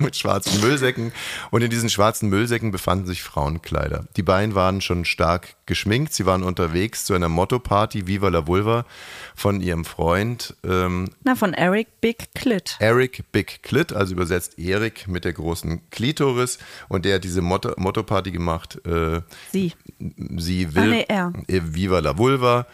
mit 0.00 0.16
schwarzen 0.16 0.60
Müllsäcken 0.60 1.12
und 1.50 1.62
in 1.62 1.70
diesen 1.70 1.88
schwarzen 1.90 2.28
Müllsäcken 2.28 2.70
befanden 2.70 3.06
sich 3.06 3.22
Frauenkleider. 3.22 4.04
Die 4.16 4.22
beiden 4.22 4.54
waren 4.54 4.80
schon 4.80 5.04
stark 5.04 5.54
geschminkt. 5.66 6.12
Sie 6.14 6.26
waren 6.26 6.42
unterwegs 6.42 7.04
zu 7.04 7.14
einer 7.14 7.28
Motto-Party 7.28 8.06
Viva 8.06 8.28
la 8.28 8.46
Vulva 8.46 8.84
von 9.34 9.60
ihrem 9.60 9.84
Freund 9.84 10.56
ähm, 10.64 11.10
Na, 11.24 11.34
von 11.34 11.54
Eric 11.54 12.00
Big 12.00 12.34
Clit. 12.34 12.76
Eric 12.80 13.24
Big 13.32 13.62
Clit, 13.62 13.92
also 13.92 14.12
übersetzt 14.14 14.58
Erik 14.58 15.08
mit 15.08 15.24
der 15.24 15.32
großen 15.32 15.80
Klitoris 15.90 16.58
und 16.88 17.04
der 17.04 17.16
hat 17.16 17.24
diese 17.24 17.40
Motto- 17.42 17.74
Motto-Party 17.76 18.30
gemacht. 18.32 18.78
Äh, 18.86 19.20
Sie. 19.52 19.72
sie 20.36 20.74
will 20.74 20.82
Ah, 20.82 20.86
nee, 20.86 21.04
er. 21.08 21.32
äh, 21.48 21.60
Viva 21.64 21.98
la 22.00 22.16
Vulva 22.18 22.66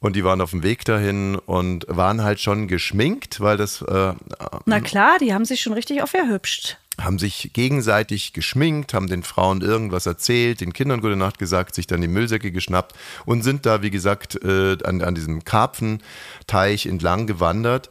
und 0.00 0.16
die 0.16 0.24
waren 0.24 0.40
auf 0.40 0.50
dem 0.50 0.62
Weg 0.62 0.84
dahin 0.84 1.36
und 1.36 1.86
waren 1.88 2.22
halt 2.22 2.40
schon 2.40 2.68
geschminkt, 2.68 3.40
weil 3.40 3.56
das 3.56 3.80
äh, 3.82 4.12
Na 4.66 4.80
klar, 4.80 5.16
die 5.20 5.32
haben 5.32 5.44
sich 5.44 5.60
schon 5.62 5.72
richtig 5.72 6.02
aufgehübscht. 6.02 6.76
haben 7.00 7.18
sich 7.18 7.50
gegenseitig 7.54 8.32
geschminkt, 8.34 8.94
haben 8.94 9.08
den 9.08 9.22
Frauen 9.22 9.62
irgendwas 9.62 10.06
erzählt, 10.06 10.60
den 10.60 10.72
Kindern 10.72 11.00
gute 11.00 11.16
Nacht 11.16 11.38
gesagt, 11.38 11.74
sich 11.74 11.86
dann 11.86 12.00
die 12.00 12.08
Müllsäcke 12.08 12.52
geschnappt 12.52 12.94
und 13.24 13.42
sind 13.42 13.66
da, 13.66 13.82
wie 13.82 13.90
gesagt, 13.90 14.38
äh, 14.44 14.76
an, 14.84 15.02
an 15.02 15.14
diesem 15.14 15.42
Karpfenteich 15.44 16.86
entlang 16.86 17.26
gewandert 17.26 17.90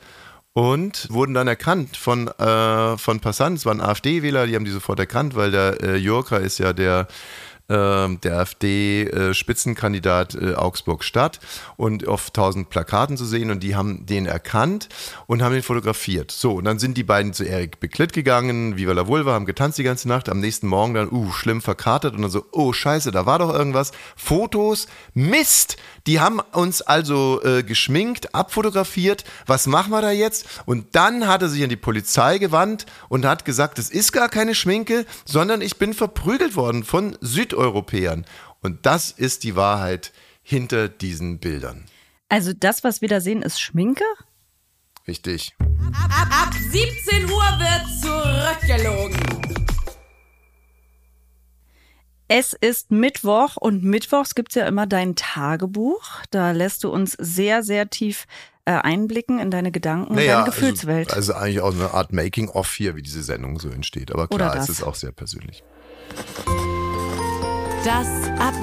und 0.53 1.07
wurden 1.09 1.33
dann 1.33 1.47
erkannt 1.47 1.97
von, 1.97 2.27
äh, 2.27 2.97
von 2.97 3.19
Passanten. 3.19 3.57
Es 3.57 3.65
waren 3.65 3.81
AfD-Wähler, 3.81 4.45
die 4.45 4.55
haben 4.55 4.65
die 4.65 4.71
sofort 4.71 4.99
erkannt, 4.99 5.35
weil 5.35 5.51
der 5.51 5.81
äh, 5.81 5.95
Jurka 5.97 6.37
ist 6.37 6.59
ja 6.59 6.73
der 6.73 7.07
der 7.73 8.39
AfD-Spitzenkandidat 8.39 10.35
äh, 10.35 10.53
Augsburg-Stadt 10.55 11.39
und 11.77 12.07
auf 12.07 12.31
tausend 12.31 12.69
Plakaten 12.69 13.17
zu 13.17 13.25
sehen 13.25 13.51
und 13.51 13.61
die 13.63 13.75
haben 13.75 14.05
den 14.05 14.25
erkannt 14.25 14.89
und 15.27 15.41
haben 15.41 15.55
ihn 15.55 15.63
fotografiert. 15.63 16.31
So, 16.31 16.53
und 16.53 16.65
dann 16.65 16.79
sind 16.79 16.97
die 16.97 17.03
beiden 17.03 17.33
zu 17.33 17.43
Erik 17.43 17.79
Beklitt 17.79 18.13
gegangen, 18.13 18.77
Viva 18.77 18.93
la 18.93 19.07
Vulva, 19.07 19.33
haben 19.33 19.45
getanzt 19.45 19.77
die 19.77 19.83
ganze 19.83 20.07
Nacht, 20.07 20.29
am 20.29 20.39
nächsten 20.39 20.67
Morgen 20.67 20.93
dann, 20.93 21.11
uh, 21.11 21.31
schlimm 21.31 21.61
verkartet 21.61 22.15
und 22.15 22.21
dann 22.21 22.31
so, 22.31 22.45
oh 22.51 22.73
scheiße, 22.73 23.11
da 23.11 23.25
war 23.25 23.39
doch 23.39 23.53
irgendwas. 23.53 23.91
Fotos, 24.15 24.87
Mist, 25.13 25.77
die 26.07 26.19
haben 26.19 26.39
uns 26.39 26.81
also 26.81 27.41
äh, 27.43 27.63
geschminkt, 27.63 28.35
abfotografiert, 28.35 29.23
was 29.45 29.67
machen 29.67 29.91
wir 29.91 30.01
da 30.01 30.11
jetzt? 30.11 30.45
Und 30.65 30.95
dann 30.95 31.27
hat 31.27 31.41
er 31.41 31.49
sich 31.49 31.63
an 31.63 31.69
die 31.69 31.75
Polizei 31.75 32.39
gewandt 32.39 32.85
und 33.09 33.25
hat 33.25 33.45
gesagt, 33.45 33.79
es 33.79 33.89
ist 33.89 34.11
gar 34.11 34.29
keine 34.29 34.55
Schminke, 34.55 35.05
sondern 35.25 35.61
ich 35.61 35.77
bin 35.77 35.93
verprügelt 35.93 36.55
worden 36.55 36.83
von 36.83 37.17
Süd 37.21 37.43
Südeuropäern. 37.53 38.25
Und 38.61 38.85
das 38.85 39.11
ist 39.11 39.43
die 39.43 39.55
Wahrheit 39.55 40.13
hinter 40.41 40.87
diesen 40.87 41.39
Bildern. 41.39 41.85
Also 42.29 42.53
das, 42.53 42.83
was 42.83 43.01
wir 43.01 43.09
da 43.09 43.21
sehen, 43.21 43.41
ist 43.41 43.61
Schminke? 43.61 44.05
Richtig. 45.07 45.53
Ab, 45.59 46.27
ab 46.31 46.53
17 46.53 47.25
Uhr 47.25 47.59
wird 47.59 48.01
zurückgelogen. 48.01 49.62
Es 52.35 52.53
ist 52.53 52.89
Mittwoch 52.89 53.57
und 53.57 53.83
mittwochs 53.83 54.33
gibt 54.33 54.53
es 54.53 54.55
ja 54.55 54.65
immer 54.65 54.87
dein 54.87 55.15
Tagebuch. 55.15 56.01
Da 56.31 56.49
lässt 56.49 56.83
du 56.83 56.89
uns 56.89 57.15
sehr, 57.19 57.61
sehr 57.61 57.91
tief 57.91 58.25
äh, 58.65 58.71
einblicken 58.71 59.37
in 59.37 59.51
deine 59.51 59.71
Gedanken 59.71 60.15
naja, 60.15 60.39
und 60.39 60.47
deine 60.47 60.55
Gefühlswelt. 60.55 61.13
Also, 61.13 61.33
also 61.33 61.45
eigentlich 61.45 61.61
auch 61.61 61.75
eine 61.75 61.93
Art 61.93 62.11
Making-of 62.11 62.73
hier, 62.73 62.95
wie 62.95 63.03
diese 63.03 63.21
Sendung 63.21 63.59
so 63.59 63.69
entsteht. 63.69 64.11
Aber 64.11 64.27
klar, 64.27 64.55
es 64.55 64.67
ist 64.67 64.81
auch 64.81 64.95
sehr 64.95 65.11
persönlich. 65.11 65.63
Das 67.85 68.07
Ab 68.39 68.55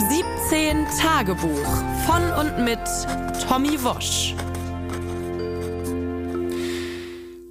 17 0.49 0.89
Tagebuch 1.01 1.69
von 2.07 2.23
und 2.41 2.65
mit 2.65 2.81
Tommy 3.47 3.81
Wosch. 3.85 4.35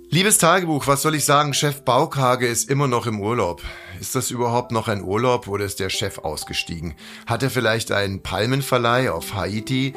Liebes 0.10 0.38
Tagebuch, 0.38 0.86
was 0.86 1.02
soll 1.02 1.16
ich 1.16 1.24
sagen? 1.24 1.54
Chef 1.54 1.84
Baukage 1.84 2.46
ist 2.46 2.70
immer 2.70 2.90
noch 2.90 3.06
im 3.06 3.22
Urlaub. 3.22 3.62
Ist 4.00 4.16
das 4.16 4.32
überhaupt 4.32 4.72
noch 4.72 4.88
ein 4.88 5.04
Urlaub 5.04 5.48
oder 5.50 5.66
ist 5.66 5.82
der 5.82 5.90
Chef 5.90 6.20
ausgestiegen? 6.20 6.94
Hat 7.26 7.44
er 7.44 7.50
vielleicht 7.50 7.92
einen 7.92 8.22
Palmenverleih 8.22 9.12
auf 9.12 9.34
Haiti? 9.34 9.94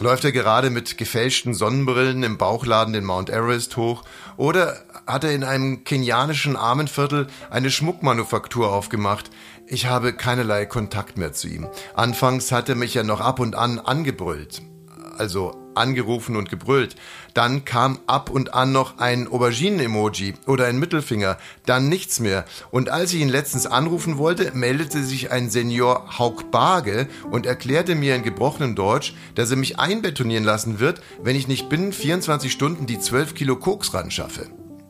Läuft 0.00 0.24
er 0.24 0.32
gerade 0.32 0.70
mit 0.70 0.98
gefälschten 0.98 1.54
Sonnenbrillen 1.54 2.24
im 2.24 2.36
Bauchladen 2.36 2.92
den 2.92 3.04
Mount 3.04 3.30
Everest 3.30 3.76
hoch? 3.76 4.02
Oder 4.36 4.76
hat 5.06 5.22
er 5.22 5.32
in 5.32 5.44
einem 5.44 5.84
kenianischen 5.84 6.56
Armenviertel 6.56 7.28
eine 7.48 7.70
Schmuckmanufaktur 7.70 8.72
aufgemacht? 8.72 9.30
Ich 9.66 9.86
habe 9.86 10.12
keinerlei 10.14 10.66
Kontakt 10.66 11.16
mehr 11.16 11.32
zu 11.32 11.46
ihm. 11.46 11.68
Anfangs 11.94 12.50
hat 12.50 12.68
er 12.68 12.74
mich 12.74 12.94
ja 12.94 13.04
noch 13.04 13.20
ab 13.20 13.38
und 13.38 13.54
an 13.54 13.78
angebrüllt. 13.78 14.62
Also 15.16 15.54
angerufen 15.78 16.36
und 16.36 16.50
gebrüllt. 16.50 16.96
Dann 17.34 17.64
kam 17.64 18.00
ab 18.06 18.30
und 18.30 18.54
an 18.54 18.72
noch 18.72 18.98
ein 18.98 19.28
Auberginen-Emoji 19.28 20.34
oder 20.46 20.66
ein 20.66 20.78
Mittelfinger, 20.78 21.38
dann 21.66 21.88
nichts 21.88 22.20
mehr. 22.20 22.44
Und 22.70 22.90
als 22.90 23.12
ich 23.12 23.20
ihn 23.20 23.28
letztens 23.28 23.66
anrufen 23.66 24.18
wollte, 24.18 24.52
meldete 24.54 25.02
sich 25.04 25.30
ein 25.30 25.50
Senior 25.50 26.18
Hauk 26.18 26.50
Barge 26.50 27.08
und 27.30 27.46
erklärte 27.46 27.94
mir 27.94 28.16
in 28.16 28.22
gebrochenem 28.22 28.74
Deutsch, 28.74 29.14
dass 29.34 29.50
er 29.50 29.56
mich 29.56 29.78
einbetonieren 29.78 30.44
lassen 30.44 30.80
wird, 30.80 31.00
wenn 31.22 31.36
ich 31.36 31.48
nicht 31.48 31.68
binnen 31.68 31.92
24 31.92 32.52
Stunden 32.52 32.86
die 32.86 32.98
12 32.98 33.34
Kilo 33.34 33.56
Koks 33.56 33.94
ran 33.94 34.10
schaffe. 34.10 34.48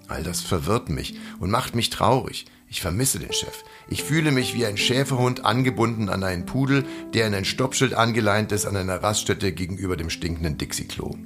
All 0.08 0.22
das 0.22 0.40
verwirrt 0.40 0.88
mich 0.88 1.18
und 1.38 1.50
macht 1.50 1.74
mich 1.74 1.90
traurig. 1.90 2.46
Ich 2.70 2.82
vermisse 2.82 3.18
den 3.18 3.32
Chef. 3.32 3.64
Ich 3.88 4.02
fühle 4.02 4.30
mich 4.30 4.54
wie 4.54 4.66
ein 4.66 4.76
Schäferhund 4.76 5.44
angebunden 5.44 6.08
an 6.08 6.22
einen 6.22 6.44
Pudel, 6.44 6.84
der 7.14 7.26
in 7.26 7.34
ein 7.34 7.46
Stoppschild 7.46 7.94
angeleint 7.94 8.52
ist 8.52 8.66
an 8.66 8.76
einer 8.76 9.02
Raststätte 9.02 9.52
gegenüber 9.52 9.96
dem 9.96 10.10
stinkenden 10.10 10.58
Dixie-Klo. 10.58 11.16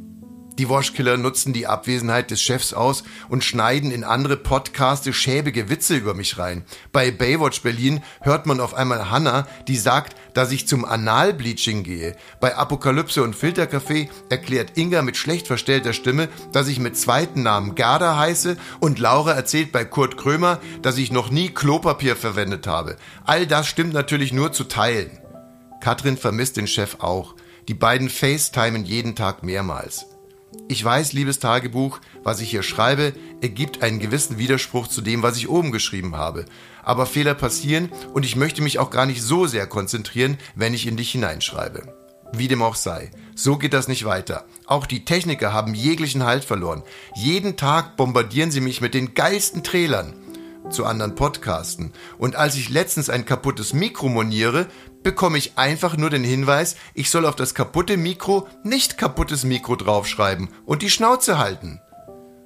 Die 0.58 0.68
Washkiller 0.68 1.16
nutzen 1.16 1.52
die 1.52 1.66
Abwesenheit 1.66 2.30
des 2.30 2.42
Chefs 2.42 2.74
aus 2.74 3.04
und 3.28 3.42
schneiden 3.42 3.90
in 3.90 4.04
andere 4.04 4.36
Podcaste 4.36 5.12
schäbige 5.12 5.70
Witze 5.70 5.96
über 5.96 6.14
mich 6.14 6.38
rein. 6.38 6.64
Bei 6.92 7.10
Baywatch 7.10 7.62
Berlin 7.62 8.02
hört 8.20 8.46
man 8.46 8.60
auf 8.60 8.74
einmal 8.74 9.10
Hannah, 9.10 9.46
die 9.66 9.76
sagt, 9.76 10.16
dass 10.34 10.52
ich 10.52 10.68
zum 10.68 10.84
Analbleaching 10.84 11.82
gehe. 11.84 12.16
Bei 12.40 12.56
Apokalypse 12.56 13.22
und 13.22 13.34
Filtercafé 13.34 14.08
erklärt 14.28 14.76
Inga 14.76 15.02
mit 15.02 15.16
schlecht 15.16 15.46
verstellter 15.46 15.92
Stimme, 15.92 16.28
dass 16.52 16.68
ich 16.68 16.78
mit 16.78 16.96
zweiten 16.96 17.42
Namen 17.42 17.74
Garda 17.74 18.18
heiße 18.18 18.56
und 18.80 18.98
Laura 18.98 19.32
erzählt 19.32 19.72
bei 19.72 19.84
Kurt 19.84 20.16
Krömer, 20.16 20.60
dass 20.82 20.98
ich 20.98 21.12
noch 21.12 21.30
nie 21.30 21.48
Klopapier 21.48 22.16
verwendet 22.16 22.66
habe. 22.66 22.96
All 23.24 23.46
das 23.46 23.66
stimmt 23.68 23.94
natürlich 23.94 24.32
nur 24.32 24.52
zu 24.52 24.64
Teilen. 24.64 25.18
Katrin 25.80 26.16
vermisst 26.16 26.56
den 26.56 26.66
Chef 26.66 26.96
auch. 27.00 27.34
Die 27.68 27.74
beiden 27.74 28.08
FaceTimen 28.08 28.84
jeden 28.84 29.14
Tag 29.14 29.42
mehrmals. 29.42 30.11
Ich 30.68 30.84
weiß, 30.84 31.12
liebes 31.12 31.38
Tagebuch, 31.38 32.00
was 32.22 32.40
ich 32.40 32.50
hier 32.50 32.62
schreibe, 32.62 33.12
ergibt 33.40 33.82
einen 33.82 33.98
gewissen 33.98 34.38
Widerspruch 34.38 34.86
zu 34.86 35.00
dem, 35.00 35.22
was 35.22 35.36
ich 35.36 35.48
oben 35.48 35.72
geschrieben 35.72 36.16
habe. 36.16 36.46
Aber 36.82 37.06
Fehler 37.06 37.34
passieren 37.34 37.90
und 38.14 38.24
ich 38.24 38.36
möchte 38.36 38.62
mich 38.62 38.78
auch 38.78 38.90
gar 38.90 39.06
nicht 39.06 39.22
so 39.22 39.46
sehr 39.46 39.66
konzentrieren, 39.66 40.38
wenn 40.54 40.74
ich 40.74 40.86
in 40.86 40.96
dich 40.96 41.12
hineinschreibe. 41.12 41.94
Wie 42.32 42.48
dem 42.48 42.62
auch 42.62 42.76
sei. 42.76 43.10
So 43.34 43.58
geht 43.58 43.74
das 43.74 43.88
nicht 43.88 44.06
weiter. 44.06 44.46
Auch 44.66 44.86
die 44.86 45.04
Techniker 45.04 45.52
haben 45.52 45.74
jeglichen 45.74 46.24
Halt 46.24 46.44
verloren. 46.44 46.82
Jeden 47.14 47.56
Tag 47.56 47.96
bombardieren 47.96 48.50
sie 48.50 48.62
mich 48.62 48.80
mit 48.80 48.94
den 48.94 49.12
geilsten 49.14 49.62
Trailern 49.62 50.14
zu 50.70 50.86
anderen 50.86 51.14
Podcasten. 51.14 51.92
Und 52.18 52.36
als 52.36 52.54
ich 52.56 52.70
letztens 52.70 53.10
ein 53.10 53.26
kaputtes 53.26 53.74
Mikro 53.74 54.08
moniere, 54.08 54.66
bekomme 55.02 55.38
ich 55.38 55.52
einfach 55.56 55.96
nur 55.96 56.10
den 56.10 56.24
Hinweis, 56.24 56.76
ich 56.94 57.10
soll 57.10 57.26
auf 57.26 57.36
das 57.36 57.54
kaputte 57.54 57.96
Mikro 57.96 58.48
nicht 58.64 58.98
kaputtes 58.98 59.44
Mikro 59.44 59.76
draufschreiben 59.76 60.48
und 60.64 60.82
die 60.82 60.90
Schnauze 60.90 61.38
halten. 61.38 61.80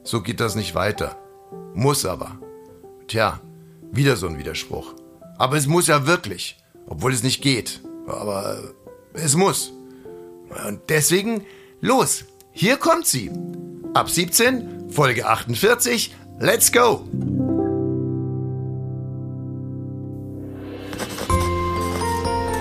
So 0.03 0.23
geht 0.23 0.41
das 0.41 0.55
nicht 0.55 0.75
weiter. 0.75 1.17
Muss 1.75 2.07
aber. 2.07 2.39
Tja, 3.09 3.41
wieder 3.91 4.17
so 4.17 4.27
ein 4.27 4.39
Widerspruch. 4.39 4.95
Aber 5.39 5.57
es 5.57 5.67
muss 5.67 5.87
ja 5.87 6.07
wirklich, 6.07 6.57
obwohl 6.87 7.13
es 7.13 7.23
nicht 7.23 7.43
geht. 7.43 7.81
Aber 8.07 8.59
es 9.13 9.37
muss. 9.37 9.73
Und 10.67 10.81
deswegen, 10.89 11.45
los, 11.81 12.25
hier 12.53 12.77
kommt 12.77 13.07
sie. 13.07 13.31
Ab 13.95 14.09
17, 14.09 14.91
Folge 14.91 15.27
48, 15.27 16.15
let's 16.39 16.73
go! 16.73 17.07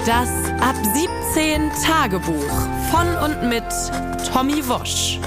Das 0.06 0.30
Ab 0.62 0.76
17 1.34 1.72
Tagebuch 1.84 2.52
von 2.92 3.08
und 3.24 3.50
mit 3.50 3.64
Tommy 4.32 4.68
Wosch. 4.68 5.20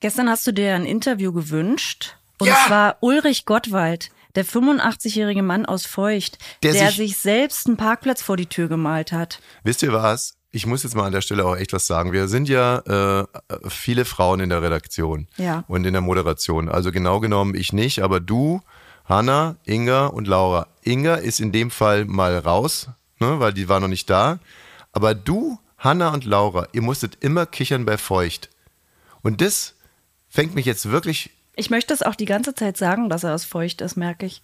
Gestern 0.00 0.28
hast 0.28 0.46
du 0.46 0.52
dir 0.52 0.74
ein 0.74 0.84
Interview 0.84 1.32
gewünscht. 1.32 2.16
Und 2.38 2.48
Ja! 2.48 2.56
zwar 2.66 2.96
Ulrich 3.00 3.44
Gottwald, 3.46 4.10
der 4.34 4.44
85-jährige 4.44 5.42
Mann 5.42 5.64
aus 5.66 5.86
Feucht, 5.86 6.38
Der 6.62 6.72
der, 6.72 6.88
sich- 6.88 6.96
sich, 6.96 7.16
selbst 7.18 7.66
einen 7.66 7.76
Parkplatz 7.76 8.20
vor 8.22 8.36
die 8.36 8.46
Tür 8.46 8.68
gemalt 8.68 9.12
hat. 9.12 9.40
Wisst 9.62 9.82
ihr 9.82 9.92
was? 9.92 10.36
Ich 10.50 10.66
muss 10.66 10.82
jetzt 10.82 10.94
mal 10.94 11.06
an 11.06 11.12
der 11.12 11.22
Stelle 11.22 11.46
auch 11.46 11.56
echt 11.56 11.72
was 11.72 11.86
sagen. 11.86 12.12
Wir 12.12 12.28
sind 12.28 12.48
ja 12.48 13.20
äh, 13.20 13.24
viele 13.68 14.04
Frauen 14.04 14.40
in 14.40 14.50
der 14.50 14.60
Redaktion 14.62 15.26
Ja. 15.38 15.64
und 15.68 15.86
in 15.86 15.92
der 15.94 16.02
Moderation. 16.02 16.68
Also 16.68 16.92
genau 16.92 17.20
genommen 17.20 17.54
ich 17.54 17.72
nicht, 17.72 18.00
aber 18.02 18.20
du, 18.20 18.60
Hanna, 19.04 19.56
Inga 19.64 20.06
und 20.06 20.26
Laura. 20.28 20.68
Inga 20.82 21.16
ist 21.16 21.40
in 21.40 21.52
dem 21.52 21.70
Fall 21.70 22.04
mal 22.04 22.38
raus, 22.38 22.88
ne, 23.18 23.40
weil 23.40 23.52
die 23.52 23.68
war 23.68 23.80
noch 23.80 23.88
nicht 23.88 24.08
da. 24.08 24.38
Aber 24.92 25.14
du, 25.14 25.58
Hanna 25.78 26.10
und 26.12 26.24
Laura, 26.24 26.68
ihr 26.72 26.82
musstet 26.82 27.18
immer 27.20 27.46
kichern 27.46 27.84
bei 27.84 27.98
Feucht. 27.98 28.50
Und 29.22 29.40
das 29.40 29.74
fängt 30.28 30.54
mich 30.54 30.66
jetzt 30.66 30.90
wirklich 30.90 31.30
Ich 31.56 31.70
möchte 31.70 31.92
es 31.94 32.02
auch 32.02 32.14
die 32.14 32.24
ganze 32.24 32.54
Zeit 32.54 32.76
sagen, 32.76 33.08
dass 33.08 33.24
er 33.24 33.34
aus 33.34 33.44
Feucht 33.44 33.80
ist, 33.80 33.96
merke 33.96 34.26
ich. 34.26 34.42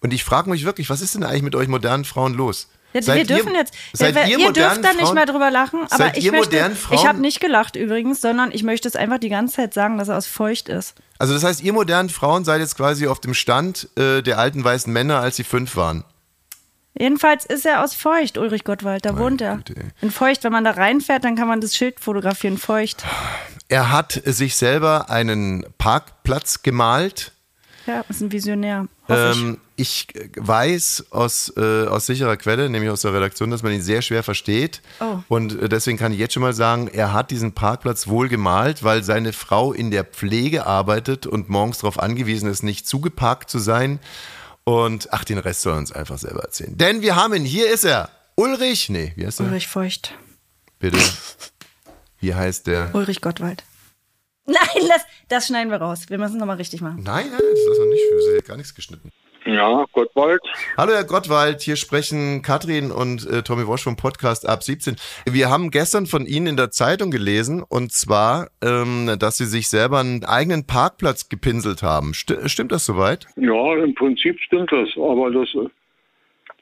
und 0.00 0.12
ich 0.12 0.24
frage 0.24 0.50
mich 0.50 0.64
wirklich, 0.64 0.90
was 0.90 1.00
ist 1.00 1.14
denn 1.14 1.22
eigentlich 1.24 1.42
mit 1.42 1.54
euch 1.54 1.68
modernen 1.68 2.04
Frauen 2.04 2.34
los? 2.34 2.68
Ja, 2.92 3.02
Seid 3.02 3.16
wir 3.16 3.36
dürfen 3.36 3.52
ihr, 3.52 3.58
jetzt, 3.58 3.74
seid 3.92 4.14
ihr, 4.14 4.26
ihr, 4.26 4.38
ihr 4.38 4.52
dürft 4.52 4.84
da 4.84 4.92
nicht 4.92 5.14
mehr 5.14 5.26
drüber 5.26 5.50
lachen, 5.50 5.86
aber 5.90 6.16
ich 6.16 6.30
möchte, 6.30 6.72
ich 6.90 7.06
habe 7.06 7.20
nicht 7.20 7.40
gelacht 7.40 7.76
übrigens, 7.76 8.20
sondern 8.20 8.52
ich 8.52 8.62
möchte 8.62 8.88
es 8.88 8.96
einfach 8.96 9.18
die 9.18 9.30
ganze 9.30 9.56
Zeit 9.56 9.74
sagen, 9.74 9.98
dass 9.98 10.08
er 10.08 10.18
aus 10.18 10.26
Feucht 10.26 10.68
ist. 10.68 10.94
Also 11.18 11.34
das 11.34 11.44
heißt, 11.44 11.62
ihr 11.62 11.72
modernen 11.72 12.10
Frauen 12.10 12.44
seid 12.44 12.60
jetzt 12.60 12.76
quasi 12.76 13.06
auf 13.06 13.20
dem 13.20 13.34
Stand 13.34 13.88
äh, 13.96 14.22
der 14.22 14.38
alten 14.38 14.62
weißen 14.62 14.92
Männer, 14.92 15.20
als 15.20 15.36
sie 15.36 15.44
fünf 15.44 15.76
waren. 15.76 16.04
Jedenfalls 16.98 17.46
ist 17.46 17.64
er 17.64 17.82
aus 17.82 17.94
Feucht, 17.94 18.36
Ulrich 18.36 18.64
Gottwald, 18.64 19.06
da 19.06 19.16
wohnt 19.16 19.40
er. 19.40 19.56
Güte. 19.56 19.74
In 20.02 20.10
Feucht, 20.10 20.44
wenn 20.44 20.52
man 20.52 20.64
da 20.64 20.72
reinfährt, 20.72 21.24
dann 21.24 21.36
kann 21.36 21.48
man 21.48 21.60
das 21.60 21.74
Schild 21.74 22.00
fotografieren, 22.00 22.58
Feucht. 22.58 23.04
Er 23.68 23.90
hat 23.90 24.20
sich 24.26 24.56
selber 24.56 25.08
einen 25.08 25.64
Parkplatz 25.78 26.62
gemalt. 26.62 27.32
Ja, 27.86 28.04
ist 28.08 28.20
ein 28.20 28.30
Visionär. 28.30 28.86
Ähm, 29.08 29.58
ich 29.76 30.06
weiß 30.36 31.06
aus, 31.10 31.52
äh, 31.56 31.86
aus 31.86 32.06
sicherer 32.06 32.36
Quelle, 32.36 32.70
nämlich 32.70 32.90
aus 32.90 33.02
der 33.02 33.12
Redaktion, 33.12 33.50
dass 33.50 33.62
man 33.62 33.72
ihn 33.72 33.82
sehr 33.82 34.02
schwer 34.02 34.22
versteht. 34.22 34.80
Oh. 35.00 35.18
Und 35.28 35.60
äh, 35.60 35.68
deswegen 35.68 35.98
kann 35.98 36.12
ich 36.12 36.18
jetzt 36.18 36.34
schon 36.34 36.42
mal 36.42 36.52
sagen, 36.52 36.88
er 36.88 37.12
hat 37.12 37.30
diesen 37.30 37.52
Parkplatz 37.52 38.06
wohl 38.06 38.28
gemalt, 38.28 38.84
weil 38.84 39.02
seine 39.02 39.32
Frau 39.32 39.72
in 39.72 39.90
der 39.90 40.04
Pflege 40.04 40.66
arbeitet 40.66 41.26
und 41.26 41.48
morgens 41.48 41.78
darauf 41.78 41.98
angewiesen 41.98 42.48
ist, 42.48 42.62
nicht 42.62 42.86
zugeparkt 42.86 43.50
zu 43.50 43.58
sein. 43.58 43.98
Und 44.64 45.12
ach, 45.12 45.24
den 45.24 45.38
Rest 45.38 45.62
soll 45.62 45.74
er 45.74 45.78
uns 45.78 45.90
einfach 45.90 46.18
selber 46.18 46.42
erzählen. 46.42 46.76
Denn 46.76 47.02
wir 47.02 47.16
haben 47.16 47.34
ihn, 47.34 47.44
hier 47.44 47.70
ist 47.70 47.84
er. 47.84 48.10
Ulrich, 48.36 48.88
nee, 48.88 49.12
wie 49.16 49.26
heißt 49.26 49.40
ich. 49.40 49.46
er? 49.46 49.50
Ulrich 49.50 49.68
Feucht. 49.68 50.14
Bitte. 50.78 50.98
Wie 52.20 52.34
heißt 52.34 52.68
der? 52.68 52.94
Ulrich 52.94 53.20
Gottwald. 53.20 53.64
Nein, 54.46 54.88
das, 54.88 55.06
das 55.28 55.46
schneiden 55.46 55.70
wir 55.70 55.78
raus. 55.78 56.06
Wir 56.08 56.18
müssen 56.18 56.34
es 56.34 56.40
nochmal 56.40 56.56
richtig 56.56 56.80
machen. 56.80 57.00
Nein, 57.04 57.26
nein, 57.30 57.40
das 57.40 57.60
ist 57.60 57.78
noch 57.78 57.86
nicht 57.86 58.02
für 58.08 58.20
Sie, 58.22 58.42
gar 58.42 58.56
nichts 58.56 58.74
geschnitten. 58.74 59.10
Ja, 59.44 59.84
Gottwald. 59.92 60.40
Hallo 60.76 60.92
Herr 60.92 61.04
Gottwald, 61.04 61.62
hier 61.62 61.76
sprechen 61.76 62.42
Katrin 62.42 62.90
und 62.92 63.28
äh, 63.28 63.42
Tommy 63.42 63.66
Wosch 63.66 63.82
vom 63.82 63.96
Podcast 63.96 64.48
ab 64.48 64.62
17. 64.62 64.96
Wir 65.28 65.48
haben 65.48 65.70
gestern 65.70 66.06
von 66.06 66.26
Ihnen 66.26 66.46
in 66.46 66.56
der 66.56 66.70
Zeitung 66.70 67.10
gelesen 67.10 67.62
und 67.68 67.92
zwar, 67.92 68.48
ähm, 68.64 69.16
dass 69.18 69.38
Sie 69.38 69.44
sich 69.44 69.68
selber 69.68 69.98
einen 69.98 70.24
eigenen 70.24 70.66
Parkplatz 70.66 71.28
gepinselt 71.28 71.82
haben. 71.82 72.14
St 72.14 72.34
stimmt 72.46 72.72
das 72.72 72.86
soweit? 72.86 73.26
Ja, 73.36 73.76
im 73.76 73.94
Prinzip 73.94 74.40
stimmt 74.40 74.70
das. 74.72 74.88
Aber 74.96 75.30
das, 75.30 75.48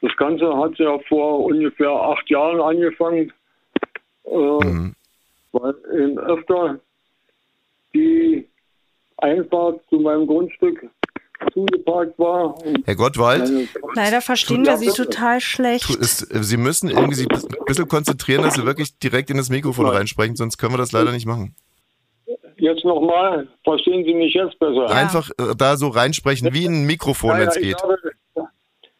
das 0.01 0.17
Ganze 0.17 0.55
hat 0.57 0.77
ja 0.77 0.97
vor 1.07 1.45
ungefähr 1.45 1.89
acht 1.89 2.29
Jahren 2.29 2.61
angefangen, 2.61 3.31
äh, 4.25 4.91
weil 5.51 5.75
in 5.93 6.17
öfter 6.17 6.79
die 7.93 8.47
Einfahrt 9.17 9.81
zu 9.89 9.99
meinem 9.99 10.27
Grundstück 10.27 10.89
zugeparkt 11.53 12.17
war. 12.19 12.55
Herr 12.85 12.95
Gottwald, 12.95 13.49
Leider 13.95 14.21
verstehen 14.21 14.65
wir 14.65 14.77
Sie 14.77 14.89
total 14.89 15.41
schlecht. 15.41 15.89
äh, 15.89 16.43
Sie 16.43 16.57
müssen 16.57 16.89
irgendwie 16.89 17.15
sich 17.15 17.27
ein 17.29 17.65
bisschen 17.65 17.87
konzentrieren, 17.87 18.43
dass 18.43 18.55
Sie 18.55 18.65
wirklich 18.65 18.97
direkt 18.99 19.29
in 19.29 19.37
das 19.37 19.49
Mikrofon 19.49 19.87
reinsprechen, 19.87 20.35
sonst 20.35 20.57
können 20.57 20.73
wir 20.73 20.77
das 20.77 20.91
leider 20.91 21.11
nicht 21.11 21.25
machen. 21.25 21.55
Jetzt 22.57 22.85
nochmal, 22.85 23.47
verstehen 23.63 24.05
Sie 24.05 24.13
mich 24.13 24.33
jetzt 24.33 24.57
besser? 24.59 24.89
Einfach 24.91 25.29
äh, 25.31 25.55
da 25.57 25.77
so 25.77 25.87
reinsprechen, 25.87 26.53
wie 26.53 26.65
in 26.65 26.83
ein 26.83 26.85
Mikrofon, 26.85 27.39
wenn 27.39 27.47
es 27.47 27.55
ich, 27.57 27.63
geht. 27.63 27.81
habe, 27.81 27.97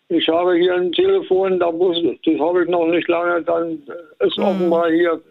ich 0.10 0.28
habe 0.28 0.56
hier 0.56 0.76
ein 0.76 0.92
Telefon, 0.92 1.60
da 1.60 1.72
muss, 1.72 1.96
das 2.26 2.40
habe 2.40 2.64
ich 2.64 2.70
noch 2.70 2.88
nicht 2.88 3.08
lange, 3.08 3.44
dann 3.44 3.84
ist 4.20 4.38
offenbar 4.40 4.90
hier, 4.90 5.22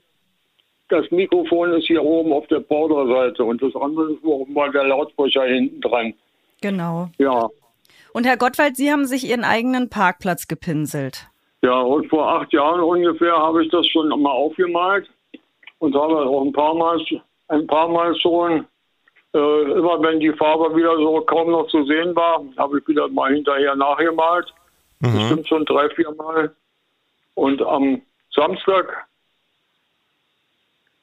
das 0.91 1.11
Mikrofon 1.11 1.73
ist 1.73 1.87
hier 1.87 2.03
oben 2.03 2.33
auf 2.33 2.47
der 2.49 2.63
Vorderseite 2.63 3.45
und 3.45 3.63
das 3.63 3.75
andere 3.75 4.13
ist 4.13 4.25
offenbar 4.25 4.71
der 4.71 4.85
Lautsprecher 4.85 5.45
hinten 5.45 5.81
dran. 5.81 6.15
Genau. 6.61 7.09
Ja, 7.19 7.49
Und 8.13 8.27
Herr 8.27 8.37
Gottwald, 8.37 8.77
Sie 8.77 8.91
haben 8.91 9.07
sich 9.07 9.29
Ihren 9.29 9.45
eigenen 9.45 9.89
Parkplatz 9.89 10.47
gepinselt. 10.49 11.27
ja, 11.63 11.79
und 11.81 12.09
vor 12.09 12.29
acht 12.29 12.53
Jahren 12.53 12.81
ungefähr 12.81 13.33
habe 13.37 13.65
ich 13.65 13.71
das 13.71 13.87
schon 13.87 14.09
mal 14.09 14.31
aufgemalt 14.31 15.09
und 15.79 15.95
habe 15.95 16.17
auch 16.27 16.43
ein 16.45 16.53
paar 16.53 16.75
Mal, 16.75 17.01
ein 17.49 17.67
paar 17.67 17.89
Mal 17.89 18.15
schon, 18.17 18.67
äh, 19.35 19.63
immer 19.73 20.03
wenn 20.03 20.21
die 20.21 20.33
Farbe 20.33 20.75
wieder 20.77 20.97
so 20.97 21.21
kaum 21.23 21.51
noch 21.51 21.67
zu 21.69 21.85
sehen 21.85 22.15
war, 22.17 22.43
habe 22.59 22.79
ich 22.79 22.89
wieder 22.89 23.09
mal 23.09 23.33
hinterher 23.33 23.75
nachgemalt. 23.77 24.53
Bestimmt 25.01 25.49
schon 25.49 25.65
drei, 25.65 25.89
vier 25.91 26.11
Mal. 26.13 26.55
Und 27.35 27.63
am 27.63 28.03
Samstag, 28.35 29.07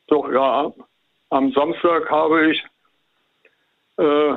doch 0.08 0.32
ja, 0.32 0.72
am 1.30 1.52
Samstag 1.52 2.10
habe 2.10 2.52
ich 2.52 2.64
äh, 3.98 4.36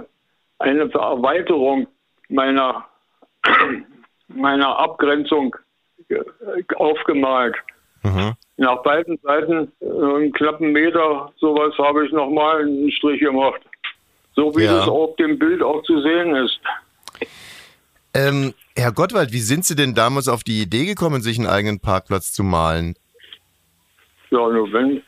eine 0.59 0.91
Erweiterung 0.93 1.87
meiner, 2.29 2.85
meiner 4.29 4.79
Abgrenzung 4.79 5.55
aufgemalt. 6.77 7.55
Mhm. 8.03 8.35
Nach 8.57 8.83
beiden 8.83 9.19
Seiten, 9.23 9.73
äh, 9.81 9.87
einen 9.87 10.33
knappen 10.33 10.73
Meter, 10.73 11.33
sowas 11.39 11.77
habe 11.79 12.07
ich 12.07 12.13
nochmal 12.13 12.63
einen 12.63 12.91
Strich 12.93 13.21
gemacht. 13.21 13.61
So 14.35 14.55
wie 14.57 14.65
Ja. 14.65 14.79
das 14.79 14.89
auf 14.89 15.17
dem 15.17 15.39
Bild 15.39 15.63
auch 15.63 15.83
zu 15.83 16.01
sehen 16.01 16.35
ist. 16.35 16.61
Ähm, 18.15 18.55
Herr 18.77 18.93
Gottwald, 18.93 19.33
wie 19.33 19.41
sind 19.41 19.65
Sie 19.65 19.77
denn 19.77 19.95
damals 19.95 20.29
auf 20.29 20.43
die 20.43 20.63
Idee 20.63 20.85
gekommen, 20.87 21.23
sich 21.23 21.39
einen 21.39 21.47
eigenen 21.49 21.81
Parkplatz 21.81 22.33
zu 22.33 22.43
malen? 22.43 22.95
Ja, 24.31 24.49
nur 24.49 24.73
wenn 24.73 25.03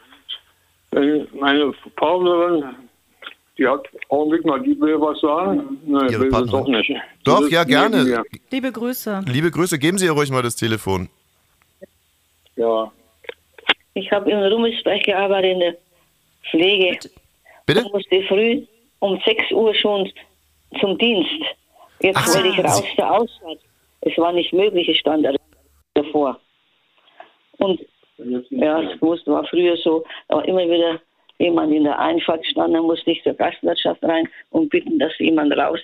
meine 0.93 1.73
Partnerin, 1.97 2.65
die 3.59 3.67
hat 3.67 3.87
Augenblick 4.09 4.45
mal, 4.45 4.61
die 4.61 4.79
will 4.81 5.01
was 5.01 5.21
sagen. 5.21 5.79
Nein, 5.87 6.11
Ihre 6.11 6.23
will 6.23 6.31
sie 6.31 6.37
Partnerin? 6.37 6.65
doch 6.65 6.69
nicht. 6.69 6.93
Doch, 7.25 7.49
ja, 7.49 7.65
gerne. 7.65 8.05
mir. 8.05 8.23
Liebe 8.51 8.73
Grüße. 8.73 9.23
Liebe 9.27 9.51
Grüße, 9.51 9.79
geben 9.79 9.99
Sie 9.99 10.07
ihr 10.07 10.13
ruhig 10.13 10.31
mal 10.31 10.43
das 10.43 10.57
Telefon. 10.57 11.09
Ja. 12.57 12.91
Ich 13.95 14.11
habe 14.11 14.31
in 14.31 14.39
Rummelsberg 14.39 15.05
gearbeitet 15.05 15.53
in 15.53 15.61
der 15.61 15.77
Pflege 16.51 16.99
Bitte? 17.67 17.85
und 17.85 17.93
musste 17.93 18.23
früh 18.25 18.65
um 19.01 19.21
6 19.25 19.53
Uhr 19.53 19.75
schon 19.75 20.11
zum 20.81 20.97
Dienst. 20.99 21.31
Jetzt 22.01 22.17
Ach 22.17 22.27
wollte 22.35 22.49
ich 22.49 22.59
raus 22.59 22.83
zur 22.97 23.11
Ausfahrt. 23.11 23.59
Es 24.01 24.17
war 24.19 24.33
nicht 24.33 24.53
möglich, 24.53 24.89
es 24.89 24.97
stand 24.97 25.27
davor. 25.95 26.39
Und 27.59 27.81
ja, 28.51 28.83
es 28.83 29.01
musste, 29.01 29.33
war 29.33 29.45
früher 29.45 29.77
so, 29.77 30.05
war 30.29 30.45
immer 30.45 30.65
wieder 30.65 31.01
jemand 31.39 31.73
in 31.73 31.85
der 31.85 31.99
Einfahrt 31.99 32.45
stand, 32.47 32.75
dann 32.75 32.85
musste 32.85 33.11
ich 33.11 33.23
zur 33.23 33.35
Gastwirtschaft 33.35 34.03
rein 34.05 34.29
und 34.51 34.71
bitten, 34.71 34.99
dass 34.99 35.19
jemand 35.19 35.57
raus 35.57 35.81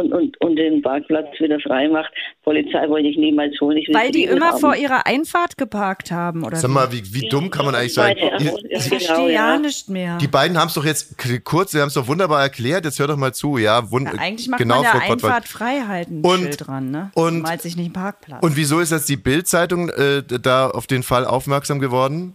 und, 0.00 0.12
und, 0.12 0.40
und 0.40 0.56
den 0.56 0.82
Parkplatz 0.82 1.28
wieder 1.38 1.60
frei 1.60 1.88
macht. 1.88 2.10
Polizei 2.42 2.88
wollte 2.88 3.08
ich 3.08 3.16
niemals 3.16 3.60
holen. 3.60 3.76
Ich 3.76 3.88
Weil 3.92 4.10
die 4.10 4.24
immer 4.24 4.50
haben. 4.50 4.58
vor 4.58 4.74
ihrer 4.74 5.06
Einfahrt 5.06 5.56
geparkt 5.56 6.10
haben, 6.10 6.44
oder? 6.44 6.56
Sag 6.56 6.70
wie? 6.70 6.74
mal, 6.74 6.92
wie, 6.92 7.02
wie 7.14 7.28
dumm 7.28 7.50
kann 7.50 7.64
man 7.66 7.74
eigentlich 7.74 7.94
sein? 7.94 8.16
Ich 8.16 8.38
genau, 8.38 8.56
verstehe 8.80 9.32
ja 9.32 9.58
nicht 9.58 9.88
mehr. 9.88 10.18
Die 10.18 10.26
beiden 10.28 10.58
haben 10.58 10.68
es 10.68 10.74
doch 10.74 10.84
jetzt 10.84 11.16
kurz, 11.44 11.72
sie 11.72 11.80
haben 11.80 11.88
es 11.88 11.94
doch 11.94 12.08
wunderbar 12.08 12.42
erklärt. 12.42 12.84
Jetzt 12.84 12.98
hör 12.98 13.06
doch 13.06 13.16
mal 13.16 13.32
zu, 13.32 13.58
ja. 13.58 13.90
Wund 13.90 14.08
Ja, 14.12 14.18
eigentlich 14.18 14.48
macht 14.48 14.58
genau, 14.60 14.76
man 14.76 14.84
ja 14.84 14.90
Frau. 15.00 15.12
Einfahrt 15.12 15.48
frei 15.48 15.80
halten, 15.86 16.22
Und- 16.24 16.38
Schild 16.40 16.66
dran, 16.66 16.90
ne? 16.90 17.10
und- 17.14 17.42
Malt 17.42 17.62
sich 17.62 17.76
nicht 17.76 17.86
einen 17.86 17.92
Parkplatz. 17.92 18.42
Und 18.42 18.56
wieso 18.56 18.80
ist 18.80 18.90
jetzt 18.92 19.08
die 19.08 19.16
Bild-Zeitung 19.16 19.88
äh, 19.90 20.22
da 20.42 20.68
auf 20.70 20.86
den 20.86 21.02
Fall 21.02 21.24
aufmerksam 21.24 21.78
geworden? 21.80 22.34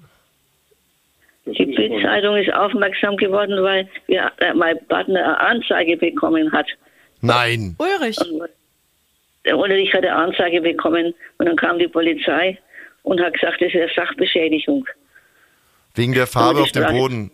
Die 1.46 1.66
Bildzeitung 1.66 2.38
ist 2.38 2.52
aufmerksam 2.54 3.18
geworden, 3.18 3.62
weil 3.62 3.88
wir, 4.08 4.32
äh, 4.38 4.54
mein 4.56 4.78
Partner 4.88 5.20
eine 5.24 5.40
Anzeige 5.40 5.96
bekommen 5.98 6.52
hat. 6.52 6.66
Nein. 7.26 7.76
Ulrich, 7.78 8.18
Der 9.46 9.58
Ulrich 9.58 9.94
hat 9.94 10.04
eine 10.04 10.16
Anzeige 10.16 10.62
bekommen 10.62 11.14
und 11.38 11.46
dann 11.46 11.56
kam 11.56 11.80
die 11.80 11.88
Polizei 11.88 12.58
und 13.04 13.22
hat 13.22 13.34
gesagt, 13.34 13.62
das 13.62 13.70
ist 13.70 13.76
eine 13.76 13.90
Sachbeschädigung. 13.96 14.86
Wegen 15.94 16.14
der 16.14 16.28
Farbe 16.28 16.62
auf 16.62 16.72
dem 16.72 16.86
Boden 16.88 17.32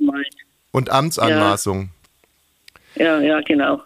und 0.71 0.89
Amtsanmaßung. 0.89 1.89
Ja, 2.95 3.19
ja, 3.19 3.41
genau. 3.41 3.81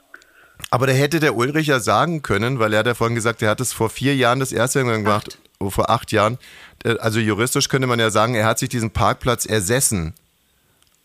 Aber 0.72 0.88
da 0.88 0.94
hätte 0.94 1.20
der 1.20 1.36
Ulrich 1.36 1.68
ja 1.68 1.80
sagen 1.80 2.22
können, 2.22 2.60
weil 2.60 2.74
er 2.74 2.80
hat 2.80 2.88
ja 2.88 2.94
vorhin 2.94 3.16
gesagt, 3.16 3.42
er 3.42 3.50
hat 3.50 3.62
es 3.62 3.72
vor 3.72 3.90
vier 3.90 4.16
Jahren 4.16 4.40
das 4.40 4.52
erste 4.52 4.84
Mal 4.84 4.98
gemacht, 4.98 5.38
oh, 5.60 5.70
vor 5.70 5.90
acht 5.90 6.12
Jahren. 6.12 6.38
Äh, 6.84 6.98
Also 7.00 7.20
juristisch 7.20 7.70
könnte 7.70 7.88
man 7.88 8.00
ja 8.00 8.10
sagen, 8.10 8.36
er 8.36 8.46
hat 8.46 8.60
sich 8.60 8.70
diesen 8.70 8.92
Parkplatz 8.92 9.46
ersessen. 9.46 10.14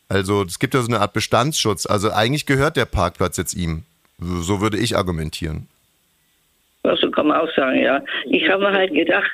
Also 0.09 0.43
es 0.43 0.59
gibt 0.59 0.75
ja 0.75 0.81
so 0.81 0.89
eine 0.89 1.01
Art 1.01 1.13
Bestandsschutz. 1.13 1.87
Also 1.87 2.11
eigentlich 2.11 2.47
gehört 2.47 2.77
der 2.77 2.87
Parkplatz 2.87 3.37
jetzt 3.37 3.55
ihm. 3.55 3.85
So 4.21 4.61
würde 4.61 4.79
ich 4.79 4.97
argumentieren. 4.97 5.69
Ja, 6.85 6.97
so 6.97 7.11
kann 7.11 7.27
man 7.29 7.41
auch 7.41 7.55
sagen, 7.55 7.79
ja. 7.83 8.03
Ich 8.27 8.49
habe 8.49 8.63
mir 8.63 8.73
halt 8.73 8.93
gedacht, 8.93 9.31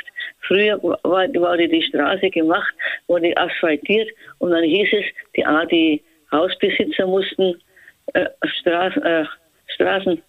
früher 0.47 0.83
war, 0.83 1.29
wurde 1.35 1.69
die 1.69 1.83
Straße 1.83 2.31
gemacht, 2.31 2.75
wurde 3.07 3.37
asphaltiert 3.37 4.09
und 4.39 4.51
dann 4.51 4.65
hieß 4.65 4.89
es, 4.93 5.05
die, 5.37 5.45
die 5.71 6.03
Hausbesitzer 6.33 7.07
mussten 7.07 7.55
äh, 8.15 8.27
Straßen, 8.61 9.03
äh, 9.03 9.25
Straßen, 9.75 10.23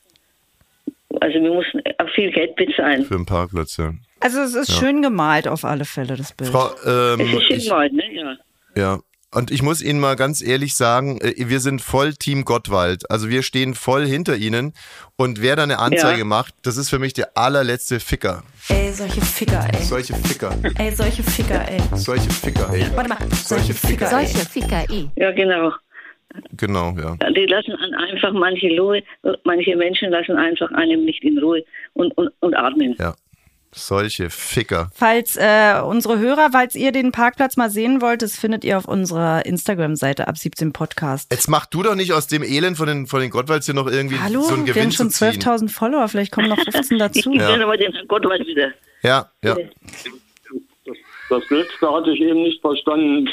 also 1.21 1.41
wir 1.41 1.53
mussten 1.53 1.81
viel 2.13 2.31
Geld 2.31 2.55
bezahlen. 2.55 3.03
Für 3.03 3.15
einen 3.15 3.25
Parkplatz, 3.25 3.77
ja. 3.77 3.93
also 4.19 4.41
es 4.41 4.55
ist 4.55 4.73
schön 4.73 5.01
gemalt 5.01 5.47
auf 5.47 5.65
alle 5.65 5.85
Fälle, 5.85 6.15
das 6.15 6.33
Bild. 6.33 6.51
Frau, 6.51 6.69
ähm, 6.85 7.19
Es 7.19 7.33
ist 7.33 7.63
schön 7.63 7.69
mal, 7.69 7.89
ne? 7.89 8.03
Ja. 8.13 8.37
ja. 8.75 8.99
Und 9.35 9.51
ich 9.51 9.61
muss 9.61 9.81
Ihnen 9.81 9.99
mal 9.99 10.15
ganz 10.15 10.41
ehrlich 10.41 10.75
sagen, 10.75 11.19
äh, 11.19 11.33
wir 11.37 11.59
sind 11.59 11.81
voll 11.81 12.13
Team 12.13 12.45
Gottwald. 12.45 13.11
Also 13.11 13.27
wir 13.29 13.43
stehen 13.43 13.73
voll 13.75 14.05
hinter 14.05 14.37
Ihnen. 14.37 14.73
Und 15.17 15.41
wer 15.41 15.55
da 15.57 15.63
eine 15.63 15.79
Anzeige 15.79 16.19
Ja. 16.19 16.25
macht, 16.25 16.53
das 16.63 16.77
ist 16.77 16.89
für 16.89 16.97
mich 16.99 17.13
der 17.13 17.37
allerletzte 17.37 17.99
Ficker. 17.99 18.43
Ey, 18.69 18.91
solche 18.93 19.19
Ficker, 19.21 19.67
ey. 19.73 19.83
Solche 19.83 20.13
Ficker. 20.15 20.55
Ey, 20.77 20.91
solche 20.95 21.23
Ficker, 21.23 21.67
ey. 21.69 21.81
Solche 21.95 22.29
Ficker, 22.29 22.69
ey. 22.73 22.85
Warte 22.95 23.09
mal, 23.09 23.17
solche 23.33 23.73
Ficker, 23.73 24.05
ey. 24.05 24.27
Solche 24.27 24.49
Ficker 24.49 24.89
i. 24.89 25.09
ja, 25.15 25.31
genau. 25.31 25.73
Genau, 26.53 26.95
ja. 26.97 27.15
Die 27.31 27.45
lassen 27.47 27.73
einfach 27.95 28.31
manche 28.33 28.67
Ruhe, 28.79 29.01
manche 29.43 29.75
Menschen 29.75 30.11
lassen 30.11 30.35
einfach 30.37 30.71
einem 30.71 31.03
nicht 31.03 31.23
in 31.23 31.37
Ruhe 31.39 31.63
und, 31.93 32.15
und, 32.17 32.29
und 32.41 32.53
atmen. 32.53 32.95
Ja. 32.99 33.15
Solche 33.77 34.29
Ficker. 34.29 34.89
Falls 34.93 35.35
äh, 35.35 35.79
unsere 35.85 36.17
Hörer, 36.19 36.49
falls 36.51 36.75
ihr 36.75 36.91
den 36.91 37.11
Parkplatz 37.11 37.57
mal 37.57 37.69
sehen 37.69 38.01
wollt, 38.01 38.21
das 38.21 38.35
findet 38.37 38.63
ihr 38.63 38.77
auf 38.77 38.85
unserer 38.85 39.45
Instagram-Seite 39.45 40.27
ab 40.27 40.37
17 40.37 40.73
Podcast. 40.73 41.31
Jetzt 41.31 41.47
mach 41.47 41.65
du 41.67 41.83
doch 41.83 41.95
nicht 41.95 42.11
aus 42.13 42.27
dem 42.27 42.43
Elend 42.43 42.77
von 42.77 42.87
den, 42.87 43.07
von 43.07 43.19
den 43.21 43.29
Gottwalds 43.29 43.65
hier 43.67 43.75
noch 43.75 43.87
irgendwie 43.87 44.19
Hallo, 44.19 44.41
so 44.41 44.53
einen 44.55 44.65
wir 44.65 44.73
Gewinn 44.73 44.85
haben 44.87 44.91
schon 44.93 45.11
zu 45.11 45.31
ziehen. 45.31 45.41
12.000 45.41 45.69
Follower, 45.69 46.07
vielleicht 46.07 46.31
kommen 46.31 46.49
noch 46.49 46.59
15 46.59 46.97
dazu. 46.99 47.19
Ich 47.19 47.39
bin 47.39 47.61
aber 47.61 47.77
den 47.77 47.93
Gottwald 48.07 48.45
wieder. 48.47 48.71
Ja, 49.03 49.29
ja. 49.43 49.55
Das 51.29 51.43
letzte 51.49 51.91
hatte 51.93 52.11
ich 52.11 52.21
eben 52.21 52.43
nicht 52.43 52.61
verstanden. 52.61 53.29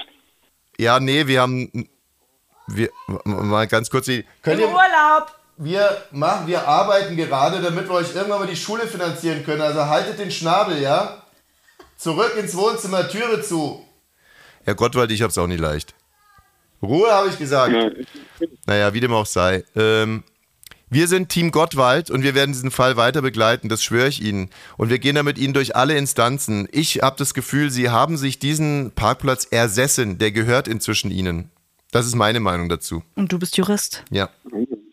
Ja, 0.78 0.98
nee, 1.00 1.26
wir 1.26 1.40
haben. 1.40 1.88
Wir, 2.66 2.88
mal 3.24 3.66
ganz 3.66 3.88
kurz. 3.90 4.06
die- 4.06 4.24
Könnt 4.42 4.60
ihr, 4.60 4.66
Urlaub! 4.68 5.32
Wir, 5.56 6.04
machen, 6.10 6.46
wir 6.46 6.66
arbeiten 6.66 7.16
gerade, 7.16 7.60
damit 7.60 7.88
wir 7.88 7.94
euch 7.94 8.14
irgendwann 8.14 8.40
mal 8.40 8.46
die 8.46 8.56
Schule 8.56 8.86
finanzieren 8.86 9.44
können. 9.44 9.62
Also 9.62 9.86
haltet 9.86 10.18
den 10.18 10.30
Schnabel, 10.30 10.80
ja? 10.80 11.22
Zurück 11.96 12.34
ins 12.38 12.56
Wohnzimmer, 12.56 13.08
Türe 13.08 13.40
zu. 13.42 13.84
Herr 14.64 14.74
Gottwald, 14.74 15.10
ich 15.10 15.22
hab's 15.22 15.38
auch 15.38 15.46
nicht 15.46 15.60
leicht. 15.60 15.94
Ruhe, 16.82 17.10
habe 17.10 17.28
ich 17.28 17.38
gesagt. 17.38 17.72
Ja, 17.72 18.46
Naja, 18.66 18.92
wie 18.94 19.00
dem 19.00 19.12
auch 19.12 19.26
sei. 19.26 19.64
Ähm, 19.74 20.24
wir 20.90 21.08
sind 21.08 21.28
Team 21.28 21.50
Gottwald 21.50 22.10
und 22.10 22.22
wir 22.22 22.34
werden 22.34 22.52
diesen 22.52 22.70
Fall 22.70 22.96
weiter 22.96 23.22
begleiten, 23.22 23.68
das 23.68 23.82
schwöre 23.82 24.08
ich 24.08 24.22
Ihnen. 24.22 24.50
Und 24.76 24.90
wir 24.90 24.98
gehen 24.98 25.14
da 25.16 25.22
mit 25.22 25.38
Ihnen 25.38 25.54
durch 25.54 25.74
alle 25.76 25.96
Instanzen. 25.96 26.68
Ich 26.70 27.00
habe 27.02 27.16
das 27.18 27.34
Gefühl, 27.34 27.70
Sie 27.70 27.90
haben 27.90 28.16
sich 28.16 28.38
diesen 28.38 28.92
Parkplatz 28.92 29.46
ersessen. 29.50 30.18
Der 30.18 30.30
gehört 30.30 30.68
inzwischen 30.68 31.10
Ihnen. 31.10 31.50
Das 31.90 32.06
ist 32.06 32.14
meine 32.14 32.40
Meinung 32.40 32.68
dazu. 32.68 33.02
Und 33.14 33.32
du 33.32 33.38
bist 33.38 33.56
Jurist. 33.56 34.04
Ja. 34.10 34.28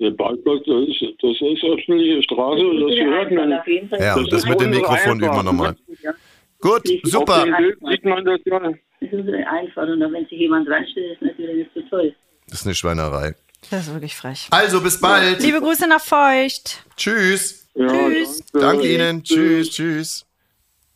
Der 0.01 0.09
Parkplatz, 0.11 0.63
das 0.65 0.87
ist, 0.89 1.01
das 1.21 1.31
ist 1.39 1.63
öffentliche 1.63 2.23
Straße, 2.23 2.59
das 2.59 2.95
gehört 2.95 3.31
mir 3.31 3.59
Auf 3.59 3.67
jeden 3.67 3.87
Fall. 3.87 4.01
Ja, 4.01 4.15
und 4.15 4.33
das 4.33 4.45
mit 4.47 4.59
dem 4.59 4.71
Mikrofon 4.71 5.19
üben 5.19 5.35
wir 5.35 5.43
nochmal. 5.43 5.75
Ja, 6.01 6.11
Gut, 6.59 6.89
super. 7.03 7.43
dem 7.45 7.55
Bild 7.55 7.77
sieht 7.87 8.05
man 8.05 8.25
das 8.25 8.39
ja. 8.45 8.59
das 8.59 8.73
ist 8.99 9.13
unsere 9.13 9.47
Einfahrt. 9.47 9.89
Und 9.89 9.99
wenn 9.99 10.23
sich 10.25 10.39
jemand 10.39 10.67
reinstellt, 10.67 11.13
ist 11.13 11.21
natürlich 11.21 11.55
nicht 11.55 11.71
so 11.75 11.81
toll. 11.89 12.15
Das 12.47 12.61
ist 12.61 12.65
eine 12.65 12.73
Schweinerei. 12.73 13.35
Das 13.69 13.87
ist 13.87 13.93
wirklich 13.93 14.15
frech. 14.15 14.47
Also, 14.49 14.81
bis 14.81 14.99
bald. 14.99 15.39
Liebe 15.43 15.59
Grüße 15.61 15.87
nach 15.87 16.01
Feucht. 16.01 16.83
Tschüss. 16.97 17.67
ja 17.75 17.87
Tschüss. 17.87 18.43
Danke 18.53 18.91
Ihnen. 18.91 19.23
Tschüss, 19.23 19.69
tschüss. 19.69 20.25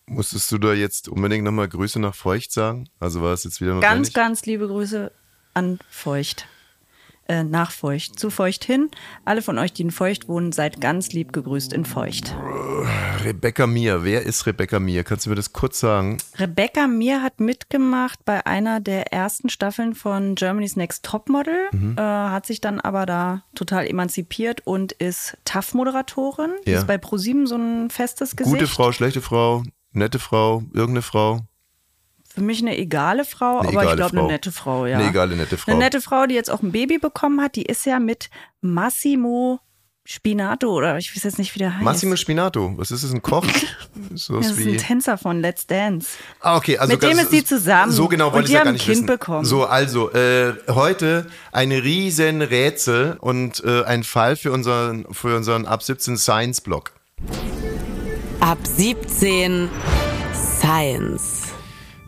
Musstest 0.07 0.51
du 0.51 0.57
da 0.57 0.73
jetzt 0.73 1.09
unbedingt 1.09 1.43
nochmal 1.43 1.67
Grüße 1.67 1.99
nach 1.99 2.15
Feucht 2.15 2.51
sagen? 2.51 2.89
Also 2.99 3.21
war 3.21 3.33
es 3.33 3.43
jetzt 3.43 3.61
wieder 3.61 3.71
Ganz, 3.73 3.83
notwendig? 3.83 4.13
ganz 4.13 4.45
liebe 4.47 4.67
Grüße 4.67 5.11
an 5.53 5.77
Feucht. 5.89 6.47
Äh, 7.27 7.43
nach 7.43 7.71
Feucht. 7.71 8.19
Zu 8.19 8.29
Feucht 8.29 8.63
hin. 8.65 8.89
Alle 9.25 9.41
von 9.41 9.57
euch, 9.57 9.73
die 9.73 9.81
in 9.81 9.89
Feucht 9.91 10.27
wohnen, 10.27 10.51
seid 10.51 10.79
ganz 10.79 11.11
lieb 11.11 11.33
gegrüßt 11.33 11.73
in 11.73 11.83
Feucht. 11.83 12.35
Rebecca 13.23 13.65
Mir. 13.65 14.03
Wer 14.03 14.21
ist 14.23 14.45
Rebecca 14.45 14.79
Mir? 14.79 15.03
Kannst 15.03 15.25
du 15.25 15.31
mir 15.31 15.35
das 15.35 15.51
kurz 15.51 15.79
sagen? 15.79 16.17
Rebecca 16.38 16.85
Mir 16.88 17.23
hat 17.23 17.39
mitgemacht 17.39 18.23
bei 18.25 18.45
einer 18.45 18.79
der 18.79 19.11
ersten 19.11 19.49
Staffeln 19.49 19.95
von 19.95 20.35
Germany's 20.35 20.75
Next 20.75 21.03
Topmodel, 21.03 21.69
Mhm. 21.71 21.95
äh, 21.97 22.01
hat 22.01 22.45
sich 22.45 22.61
dann 22.61 22.79
aber 22.79 23.05
da 23.07 23.43
total 23.55 23.88
emanzipiert 23.88 24.61
und 24.65 24.91
ist 24.91 25.38
TAF-Moderatorin. 25.45 26.51
Ja. 26.65 26.77
Ist 26.79 26.88
bei 26.88 26.97
ProSieben 26.99 27.47
so 27.47 27.55
ein 27.55 27.89
festes 27.89 28.35
Gesicht. 28.35 28.53
Gute 28.55 28.67
Frau, 28.67 28.91
schlechte 28.91 29.21
Frau, 29.21 29.63
nette 29.93 30.19
Frau, 30.19 30.63
irgendeine 30.73 31.01
Frau. 31.01 31.41
Für 32.36 32.41
mich 32.41 32.62
eine 32.62 32.78
egale 32.78 33.26
Frau, 33.26 33.60
Eine 33.60 33.69
aber 33.69 33.78
ich 33.78 33.84
egale 33.91 33.95
glaube 33.95 34.15
Frau. 34.17 34.24
eine 34.26 34.32
nette 34.34 34.52
Frau, 34.52 34.86
ja. 34.86 34.98
Eine 35.00 35.08
egale, 35.10 35.36
nette 35.36 35.58
Frau. 35.58 35.71
Eine 35.71 35.80
nette 35.84 36.02
Frau, 36.02 36.26
die 36.28 36.36
jetzt 36.36 36.52
auch 36.52 36.62
ein 36.62 36.71
Baby 36.71 36.98
bekommen 37.00 37.41
hat, 37.41 37.56
die 37.56 37.63
ist 37.63 37.86
ja 37.86 38.00
mit 38.00 38.30
Massimo 38.62 39.60
Spinato 40.08 40.69
oder 40.71 40.98
ich 41.00 41.15
weiß 41.15 41.24
jetzt 41.24 41.39
nicht, 41.39 41.56
wie 41.56 41.60
der 41.60 41.74
heißt. 41.74 41.84
Massimo 41.84 42.15
Spinato. 42.15 42.74
Was 42.78 42.91
ist 42.91 43.04
das, 43.04 43.12
ein 43.12 43.21
Koch? 43.24 43.45
So 44.13 44.38
das 44.38 44.52
ist 44.52 44.60
ein 44.60 44.65
wie. 44.74 44.78
Tänzer 44.78 45.17
von 45.17 45.41
Let's 45.41 45.65
Dance. 45.65 46.10
Ah, 46.41 46.58
okay, 46.58 46.78
also 46.78 46.93
Mit 46.93 47.02
dem 47.02 47.10
ganz- 47.12 47.24
ist 47.24 47.32
sie 47.32 47.43
zusammen. 47.43 47.91
So 47.91 48.08
genau 48.08 48.28
Und 48.28 48.34
wollte 48.34 48.48
ich 48.50 48.54
ja 48.54 48.60
haben 48.60 48.65
gar 48.65 48.71
ein 48.71 48.74
nicht 48.76 48.86
Kind 48.86 48.98
wissen. 48.98 49.06
bekommen. 49.08 49.45
So, 49.45 49.65
also 49.65 50.12
äh, 50.12 50.54
heute 50.69 51.26
ein 51.52 51.71
riesen 51.71 52.41
Rätsel 52.43 53.17
und 53.19 53.63
äh, 53.63 53.84
ein 53.84 54.04
Fall 54.04 54.36
für 54.36 54.52
unseren 54.52 55.06
für 55.12 55.36
unseren 55.36 55.65
ab 55.65 55.82
17 55.82 56.17
Science 56.17 56.62
Blog. 56.62 56.91
Ab 58.41 58.60
17 58.63 59.69
Science. 60.34 61.44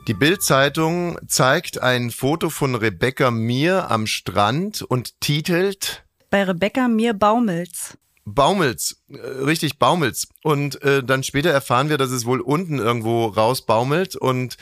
Die 0.08 0.14
Bild-Zeitung 0.14 1.20
zeigt 1.28 1.82
ein 1.82 2.12
Foto 2.12 2.50
von 2.50 2.76
Rebecca 2.76 3.30
Mir 3.30 3.92
am 3.92 4.08
Strand 4.08 4.82
und 4.82 5.20
titelt 5.20 6.06
Bei 6.30 6.46
Rebecca 6.46 6.88
Mir 6.88 7.14
Baumels. 7.14 7.98
Baumels, 8.24 9.04
äh, 9.10 9.18
richtig 9.18 9.80
Baumels. 9.80 10.30
Und 10.44 10.82
äh, 10.82 11.04
dann 11.04 11.24
später 11.24 11.50
erfahren 11.50 11.90
wir, 11.90 11.98
dass 11.98 12.12
es 12.12 12.26
wohl 12.26 12.40
unten 12.40 12.80
irgendwo 12.80 13.26
rausbaumelt 13.26 14.16
und 14.16 14.56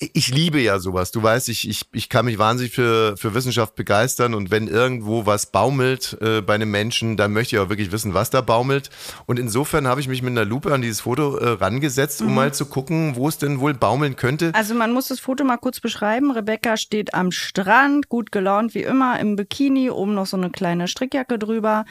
ich 0.00 0.28
liebe 0.28 0.60
ja 0.60 0.78
sowas. 0.78 1.10
Du 1.10 1.22
weißt, 1.22 1.48
ich, 1.48 1.68
ich, 1.68 1.82
ich 1.92 2.08
kann 2.08 2.26
mich 2.26 2.38
wahnsinnig 2.38 2.72
für, 2.72 3.16
für 3.16 3.34
Wissenschaft 3.34 3.74
begeistern 3.74 4.34
und 4.34 4.50
wenn 4.50 4.68
irgendwo 4.68 5.26
was 5.26 5.46
baumelt 5.46 6.16
äh, 6.20 6.40
bei 6.40 6.54
einem 6.54 6.70
Menschen, 6.70 7.16
dann 7.16 7.32
möchte 7.32 7.56
ich 7.56 7.60
auch 7.60 7.68
wirklich 7.68 7.90
wissen, 7.90 8.14
was 8.14 8.30
da 8.30 8.40
baumelt. 8.40 8.90
Und 9.26 9.38
insofern 9.38 9.88
habe 9.88 10.00
ich 10.00 10.06
mich 10.06 10.22
mit 10.22 10.30
einer 10.30 10.44
Lupe 10.44 10.72
an 10.72 10.82
dieses 10.82 11.00
Foto 11.00 11.36
äh, 11.36 11.48
rangesetzt, 11.50 12.22
um 12.22 12.34
mal 12.34 12.54
zu 12.54 12.66
gucken, 12.66 13.16
wo 13.16 13.28
es 13.28 13.38
denn 13.38 13.58
wohl 13.58 13.74
baumeln 13.74 14.14
könnte. 14.14 14.52
Also 14.54 14.74
man 14.74 14.92
muss 14.92 15.08
das 15.08 15.18
Foto 15.18 15.42
mal 15.42 15.56
kurz 15.56 15.80
beschreiben. 15.80 16.30
Rebecca 16.30 16.76
steht 16.76 17.14
am 17.14 17.32
Strand, 17.32 18.08
gut 18.08 18.30
gelaunt 18.30 18.74
wie 18.74 18.82
immer, 18.82 19.18
im 19.18 19.34
Bikini, 19.34 19.90
oben 19.90 20.14
noch 20.14 20.26
so 20.26 20.36
eine 20.36 20.50
kleine 20.50 20.86
Strickjacke 20.86 21.38
drüber. 21.38 21.84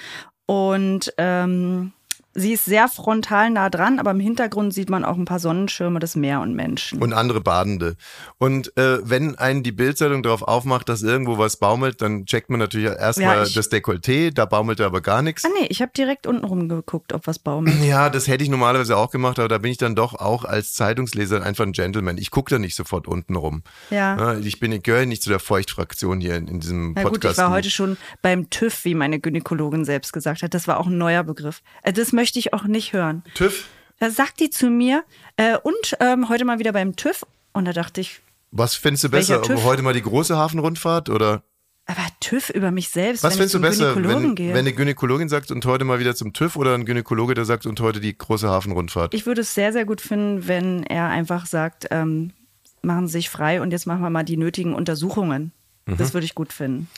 Und 0.45 1.13
ähm, 1.17 1.91
sie 2.37 2.53
ist 2.53 2.65
sehr 2.65 2.87
frontal 2.87 3.49
nah 3.49 3.69
dran, 3.69 3.99
aber 3.99 4.11
im 4.11 4.19
Hintergrund 4.19 4.73
sieht 4.73 4.89
man 4.89 5.03
auch 5.03 5.17
ein 5.17 5.25
paar 5.25 5.39
Sonnenschirme, 5.39 5.99
das 5.99 6.15
Meer 6.15 6.39
und 6.41 6.53
Menschen. 6.55 7.01
und 7.01 7.11
andere 7.13 7.41
Badende. 7.41 7.95
Und 8.37 8.75
äh, 8.77 8.99
wenn 9.03 9.35
einen 9.37 9.63
die 9.63 9.71
Bildzeitung 9.71 10.21
darauf 10.23 10.43
aufmacht, 10.43 10.87
dass 10.87 11.01
irgendwo 11.01 11.37
was 11.39 11.57
baumelt, 11.57 12.01
dann 12.01 12.25
checkt 12.25 12.49
man 12.49 12.59
natürlich 12.59 12.87
erstmal 12.87 13.37
Ja, 13.37 13.53
das 13.53 13.71
Dekolleté, 13.71 14.31
da 14.33 14.45
baumelt 14.45 14.79
aber 14.81 15.01
gar 15.01 15.21
nichts. 15.23 15.43
ah 15.43 15.49
nee, 15.59 15.65
ich 15.69 15.81
habe 15.81 15.91
direkt 15.97 16.27
unten 16.27 16.45
rumgeguckt, 16.45 17.11
ob 17.13 17.25
was 17.25 17.39
baumelt. 17.39 17.75
Ja, 17.83 18.09
das 18.11 18.27
hätte 18.27 18.43
ich 18.43 18.49
normalerweise 18.49 18.95
auch 18.97 19.09
gemacht, 19.09 19.39
aber 19.39 19.47
da 19.47 19.57
bin 19.57 19.71
ich 19.71 19.77
dann 19.77 19.95
doch 19.95 20.13
auch 20.13 20.45
als 20.45 20.73
Zeitungsleser 20.73 21.41
einfach 21.41 21.65
ein 21.65 21.71
Gentleman. 21.71 22.17
Ich 22.19 22.29
gucke 22.29 22.53
da 22.53 22.59
nicht 22.59 22.75
sofort 22.75 23.07
unten 23.07 23.35
rum. 23.35 23.63
Ja. 23.89 24.15
Ja, 24.17 24.37
Ich 24.37 24.59
bin, 24.59 24.79
gehöre 24.83 25.05
nicht 25.07 25.23
zu 25.23 25.29
der 25.29 25.39
Feuchtfraktion 25.39 26.21
hier 26.21 26.35
in, 26.35 26.47
in 26.47 26.59
diesem 26.59 26.93
Na 26.93 27.01
gut, 27.03 27.13
Podcast. 27.13 27.33
ich 27.39 27.43
war 27.43 27.49
heute 27.51 27.71
schon 27.71 27.97
beim 28.21 28.49
TÜV, 28.51 28.85
wie 28.85 28.93
meine 28.93 29.19
Gynäkologin 29.19 29.85
selbst 29.85 30.13
gesagt 30.13 30.43
hat. 30.43 30.53
Das 30.53 30.67
war 30.67 30.79
auch 30.79 30.85
ein 30.87 30.97
neuer 30.99 31.23
Begriff. 31.23 31.61
Äh, 31.81 31.93
Das 31.93 32.11
möchte 32.13 32.26
ich 32.35 32.53
auch 32.53 32.63
nicht 32.63 32.93
hören. 32.93 33.23
TÜV. 33.33 33.65
Da 33.99 34.11
sagt 34.11 34.39
die 34.39 34.49
zu 34.49 34.69
mir, 34.69 35.03
äh, 35.37 35.57
und 35.57 35.97
ähm, 35.99 36.29
heute 36.29 36.45
mal 36.45 36.59
wieder 36.59 36.73
beim 36.73 36.95
TÜV. 36.95 37.25
Und 37.53 37.65
da 37.65 37.73
dachte 37.73 38.01
ich, 38.01 38.19
Was 38.51 38.75
findest 38.75 39.05
du 39.05 39.09
besser? 39.09 39.41
Heute 39.63 39.81
mal 39.81 39.93
die 39.93 40.01
große 40.01 40.35
Hafenrundfahrt 40.37 41.09
oder 41.09 41.43
aber 41.89 42.01
TÜV 42.19 42.49
über 42.49 42.69
mich 42.69 42.89
selbst, 42.89 43.23
was 43.23 43.35
findest 43.35 43.55
du 43.55 43.61
besser, 43.61 43.95
wenn, 43.95 44.35
gehe. 44.35 44.49
wenn 44.49 44.59
eine 44.59 44.73
Gynäkologin 44.73 45.29
sagt 45.29 45.51
und 45.51 45.65
heute 45.65 45.85
mal 45.85 45.99
wieder 45.99 46.15
zum 46.15 46.33
TÜV 46.33 46.57
oder 46.57 46.73
ein 46.73 46.83
Gynäkologe, 46.83 47.33
der 47.33 47.45
sagt 47.45 47.65
und 47.65 47.79
heute 47.79 48.01
die 48.01 48.15
große 48.15 48.49
Hafenrundfahrt? 48.49 49.13
ich 49.13 49.25
würde 49.25 49.39
es 49.39 49.53
sehr, 49.53 49.71
sehr 49.71 49.85
gut 49.85 50.01
finden, 50.01 50.49
wenn 50.49 50.83
er 50.83 51.07
einfach 51.07 51.45
sagt, 51.45 51.87
ähm, 51.89 52.33
machen 52.81 53.07
Sie 53.07 53.13
sich 53.13 53.29
frei 53.29 53.61
und 53.61 53.71
jetzt 53.71 53.87
machen 53.87 54.01
wir 54.01 54.09
mal 54.09 54.23
die 54.23 54.35
nötigen 54.35 54.75
Untersuchungen. 54.75 55.53
Das 55.85 56.13
würde 56.13 56.25
ich 56.25 56.35
gut 56.35 56.51
finden. 56.51 56.89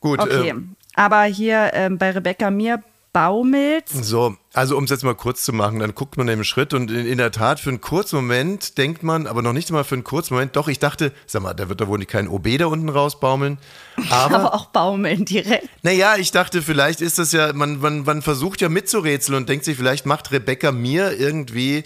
Gut, 0.00 0.20
Okay, 0.20 0.50
äh, 0.50 0.54
aber 0.94 1.22
hier 1.22 1.70
ähm, 1.72 1.96
bei 1.96 2.10
Rebecca 2.10 2.50
Mir 2.50 2.82
baumelt. 3.12 3.88
So, 3.88 4.36
also 4.54 4.76
um 4.76 4.84
es 4.84 4.90
jetzt 4.90 5.04
mal 5.04 5.14
kurz 5.14 5.44
zu 5.44 5.52
machen, 5.52 5.78
dann 5.78 5.94
guckt 5.94 6.16
man 6.16 6.28
im 6.28 6.44
Schritt 6.44 6.72
und 6.72 6.90
in, 6.90 7.06
in 7.06 7.18
der 7.18 7.30
Tat 7.30 7.60
für 7.60 7.70
einen 7.70 7.80
kurzen 7.80 8.16
Moment 8.16 8.78
denkt 8.78 9.02
man, 9.02 9.26
aber 9.26 9.42
noch 9.42 9.52
nicht 9.52 9.70
mal 9.70 9.84
für 9.84 9.94
einen 9.94 10.04
kurzen 10.04 10.34
Moment, 10.34 10.56
doch, 10.56 10.68
ich 10.68 10.78
dachte, 10.78 11.12
sag 11.26 11.42
mal, 11.42 11.54
da 11.54 11.68
wird 11.68 11.80
da 11.80 11.88
wohl 11.88 12.02
kein 12.04 12.28
OB 12.28 12.58
da 12.58 12.66
unten 12.66 12.88
rausbaumeln. 12.88 13.58
Aber, 14.10 14.36
Aber 14.36 14.54
auch 14.54 14.66
baumeln 14.66 15.26
direkt. 15.26 15.68
naja, 15.82 16.16
ich 16.16 16.30
dachte, 16.30 16.62
vielleicht 16.62 17.02
ist 17.02 17.18
das 17.18 17.32
ja, 17.32 17.52
man, 17.52 17.80
man, 17.80 18.04
man 18.04 18.22
versucht 18.22 18.62
ja 18.62 18.70
mitzurätseln 18.70 19.36
und 19.36 19.48
denkt 19.48 19.66
sich, 19.66 19.76
vielleicht 19.76 20.06
macht 20.06 20.32
Rebecca 20.32 20.72
mir 20.72 21.18
irgendwie 21.18 21.84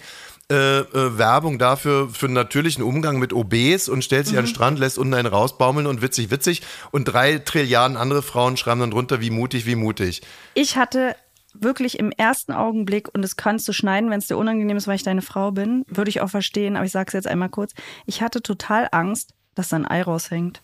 äh, 0.49 0.79
äh, 0.79 1.17
Werbung 1.17 1.59
dafür 1.59 2.09
für 2.09 2.27
einen 2.27 2.35
natürlichen 2.35 2.81
Umgang 2.81 3.19
mit 3.19 3.33
OBs 3.33 3.89
und 3.89 4.03
stellt 4.03 4.27
sich 4.27 4.37
an 4.37 4.45
den 4.45 4.49
Strand, 4.49 4.79
lässt 4.79 4.97
unten 4.97 5.13
einen 5.13 5.27
rausbaumeln 5.27 5.87
und 5.87 6.01
witzig, 6.01 6.31
witzig. 6.31 6.61
Und 6.91 7.05
drei 7.05 7.39
Trilliarden 7.39 7.97
andere 7.97 8.21
Frauen 8.21 8.55
schreiben 8.55 8.79
dann 8.79 8.91
drunter, 8.91 9.19
wie 9.19 9.29
mutig, 9.29 9.65
wie 9.65 9.75
mutig. 9.75 10.21
Ich 10.53 10.77
hatte 10.77 11.15
wirklich 11.53 11.99
im 11.99 12.11
ersten 12.11 12.53
Augenblick, 12.53 13.13
und 13.13 13.23
das 13.23 13.35
kannst 13.35 13.67
du 13.67 13.73
schneiden, 13.73 14.09
wenn 14.09 14.19
es 14.19 14.27
dir 14.27 14.37
unangenehm 14.37 14.77
ist, 14.77 14.87
weil 14.87 14.95
ich 14.95 15.03
deine 15.03 15.21
Frau 15.21 15.51
bin, 15.51 15.83
würde 15.87 16.09
ich 16.09 16.21
auch 16.21 16.29
verstehen, 16.29 16.77
aber 16.77 16.85
ich 16.85 16.91
sage 16.91 17.07
es 17.07 17.13
jetzt 17.13 17.27
einmal 17.27 17.49
kurz. 17.49 17.73
Ich 18.05 18.21
hatte 18.21 18.41
total 18.41 18.87
Angst, 18.91 19.33
dass 19.55 19.69
da 19.69 19.75
ein 19.75 19.85
Ei 19.85 20.01
raushängt. 20.01 20.61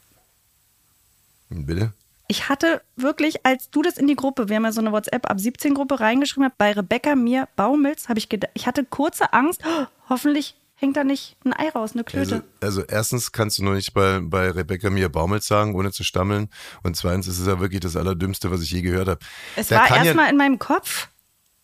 Bitte? 1.50 1.92
Ich 2.28 2.50
hatte 2.50 2.82
wirklich, 2.96 3.46
als 3.46 3.70
du 3.70 3.82
das 3.82 3.98
in 3.98 4.08
die 4.08 4.16
Gruppe, 4.16 4.48
wir 4.48 4.56
haben 4.56 4.64
ja 4.64 4.72
so 4.72 4.82
eine 4.82 4.92
WhatsApp 4.92 5.30
ab 5.30 5.40
17 5.40 5.74
Gruppe 5.74 6.00
reingeschrieben, 6.00 6.46
hast, 6.46 6.58
bei 6.58 6.72
Rebecca 6.72 7.16
mir 7.16 7.48
Baumels, 7.56 8.08
habe 8.08 8.20
ich 8.20 8.30
gedacht, 8.30 8.52
ich 8.54 8.66
hatte 8.66 8.86
kurze 8.86 9.34
Angst, 9.34 9.62
oh, 9.66 9.86
hoffentlich 10.10 10.56
hängt 10.76 10.98
da 10.98 11.04
nicht 11.04 11.38
ein 11.46 11.54
Ei 11.54 11.70
raus, 11.70 11.92
eine 11.94 12.04
Klöte. 12.04 12.44
Also, 12.62 12.82
also 12.82 12.84
erstens 12.84 13.32
kannst 13.32 13.58
du 13.58 13.64
nur 13.64 13.76
nicht 13.76 13.94
bei, 13.94 14.20
bei 14.22 14.50
Rebecca 14.50 14.90
Mia 14.90 15.08
Baumelt 15.08 15.44
sagen, 15.44 15.76
ohne 15.76 15.92
zu 15.92 16.04
stammeln. 16.04 16.50
Und 16.84 16.96
zweitens 16.96 17.28
ist 17.28 17.40
es 17.40 17.48
ja 17.48 17.60
wirklich 17.60 17.82
das 17.82 17.96
Allerdümmste, 17.96 18.52
was 18.52 18.62
ich 18.62 18.72
je 18.72 18.82
gehört 18.82 19.08
habe. 19.08 19.20
es 19.56 19.68
da 19.68 19.78
war 19.78 19.88
kann 19.88 20.00
ja, 20.00 20.06
erstmal 20.06 20.30
in 20.30 20.38
meinem 20.38 20.60
Kopf. 20.60 21.10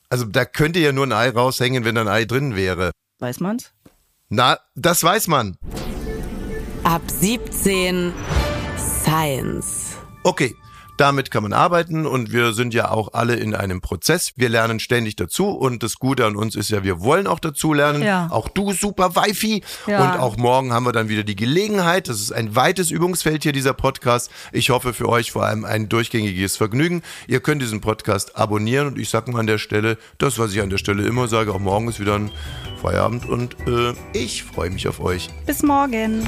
also 0.09 0.25
da 0.25 0.45
könnte 0.45 0.79
ja 0.79 0.91
nur 0.91 1.05
ein 1.05 1.11
Ei 1.11 1.29
raushängen, 1.29 1.83
wenn 1.83 1.95
da 1.95 2.01
ein 2.01 2.07
Ei 2.07 2.25
drin 2.25 2.55
wäre. 2.55 2.91
Weiß 3.19 3.39
man's? 3.39 3.71
Na, 4.29 4.59
das 4.75 5.03
weiß 5.03 5.27
man. 5.27 5.57
Ab 6.83 7.01
17 7.07 8.13
Science. 8.77 9.88
Okay, 10.23 10.55
damit 10.99 11.31
kann 11.31 11.43
man 11.43 11.53
arbeiten 11.53 12.05
und 12.05 12.33
wir 12.33 12.51
sind 12.51 12.73
ja 12.73 12.91
auch 12.91 13.13
alle 13.13 13.35
in 13.35 13.55
einem 13.55 13.79
Prozess. 13.79 14.33
Wir 14.35 14.49
lernen 14.49 14.81
ständig 14.81 15.15
dazu 15.15 15.47
und 15.47 15.81
das 15.81 15.97
Gute 15.97 16.25
an 16.25 16.35
uns 16.35 16.57
ist 16.57 16.71
ja, 16.71 16.83
wir 16.83 16.99
wollen 16.99 17.25
auch 17.25 17.39
dazu 17.39 17.73
lernen. 17.73 18.03
Ja. 18.03 18.27
Auch 18.31 18.49
du, 18.49 18.73
super 18.73 19.15
Wifi. 19.15 19.63
Ja. 19.87 20.03
Und 20.03 20.19
auch 20.19 20.35
morgen 20.35 20.73
haben 20.73 20.85
wir 20.85 20.91
dann 20.91 21.07
wieder 21.07 21.23
die 21.23 21.37
Gelegenheit. 21.37 22.09
Das 22.09 22.19
ist 22.19 22.33
ein 22.33 22.53
weites 22.53 22.91
Übungsfeld 22.91 23.43
hier, 23.43 23.53
dieser 23.53 23.73
Podcast. 23.73 24.29
Ich 24.51 24.71
hoffe 24.71 24.93
für 24.93 25.07
euch 25.07 25.31
vor 25.31 25.45
allem 25.45 25.63
ein 25.63 25.87
durchgängiges 25.87 26.57
Vergnügen. 26.57 27.01
Ihr 27.27 27.39
könnt 27.39 27.61
diesen 27.61 27.79
Podcast 27.79 28.35
abonnieren 28.35 28.87
und 28.87 28.99
ich 28.99 29.09
sage 29.09 29.31
mal 29.31 29.39
an 29.39 29.47
der 29.47 29.57
Stelle, 29.57 29.97
das, 30.17 30.37
was 30.37 30.51
ich 30.51 30.61
an 30.61 30.69
der 30.69 30.79
Stelle 30.79 31.03
immer 31.03 31.29
sage, 31.29 31.53
auch 31.53 31.59
morgen 31.59 31.87
ist 31.87 32.01
wieder 32.01 32.15
ein 32.15 32.29
Feierabend 32.81 33.25
und 33.25 33.55
äh, 33.67 33.93
ich 34.11 34.43
freue 34.43 34.69
mich 34.69 34.85
auf 34.89 34.99
euch. 34.99 35.29
Bis 35.45 35.63
morgen. 35.63 36.27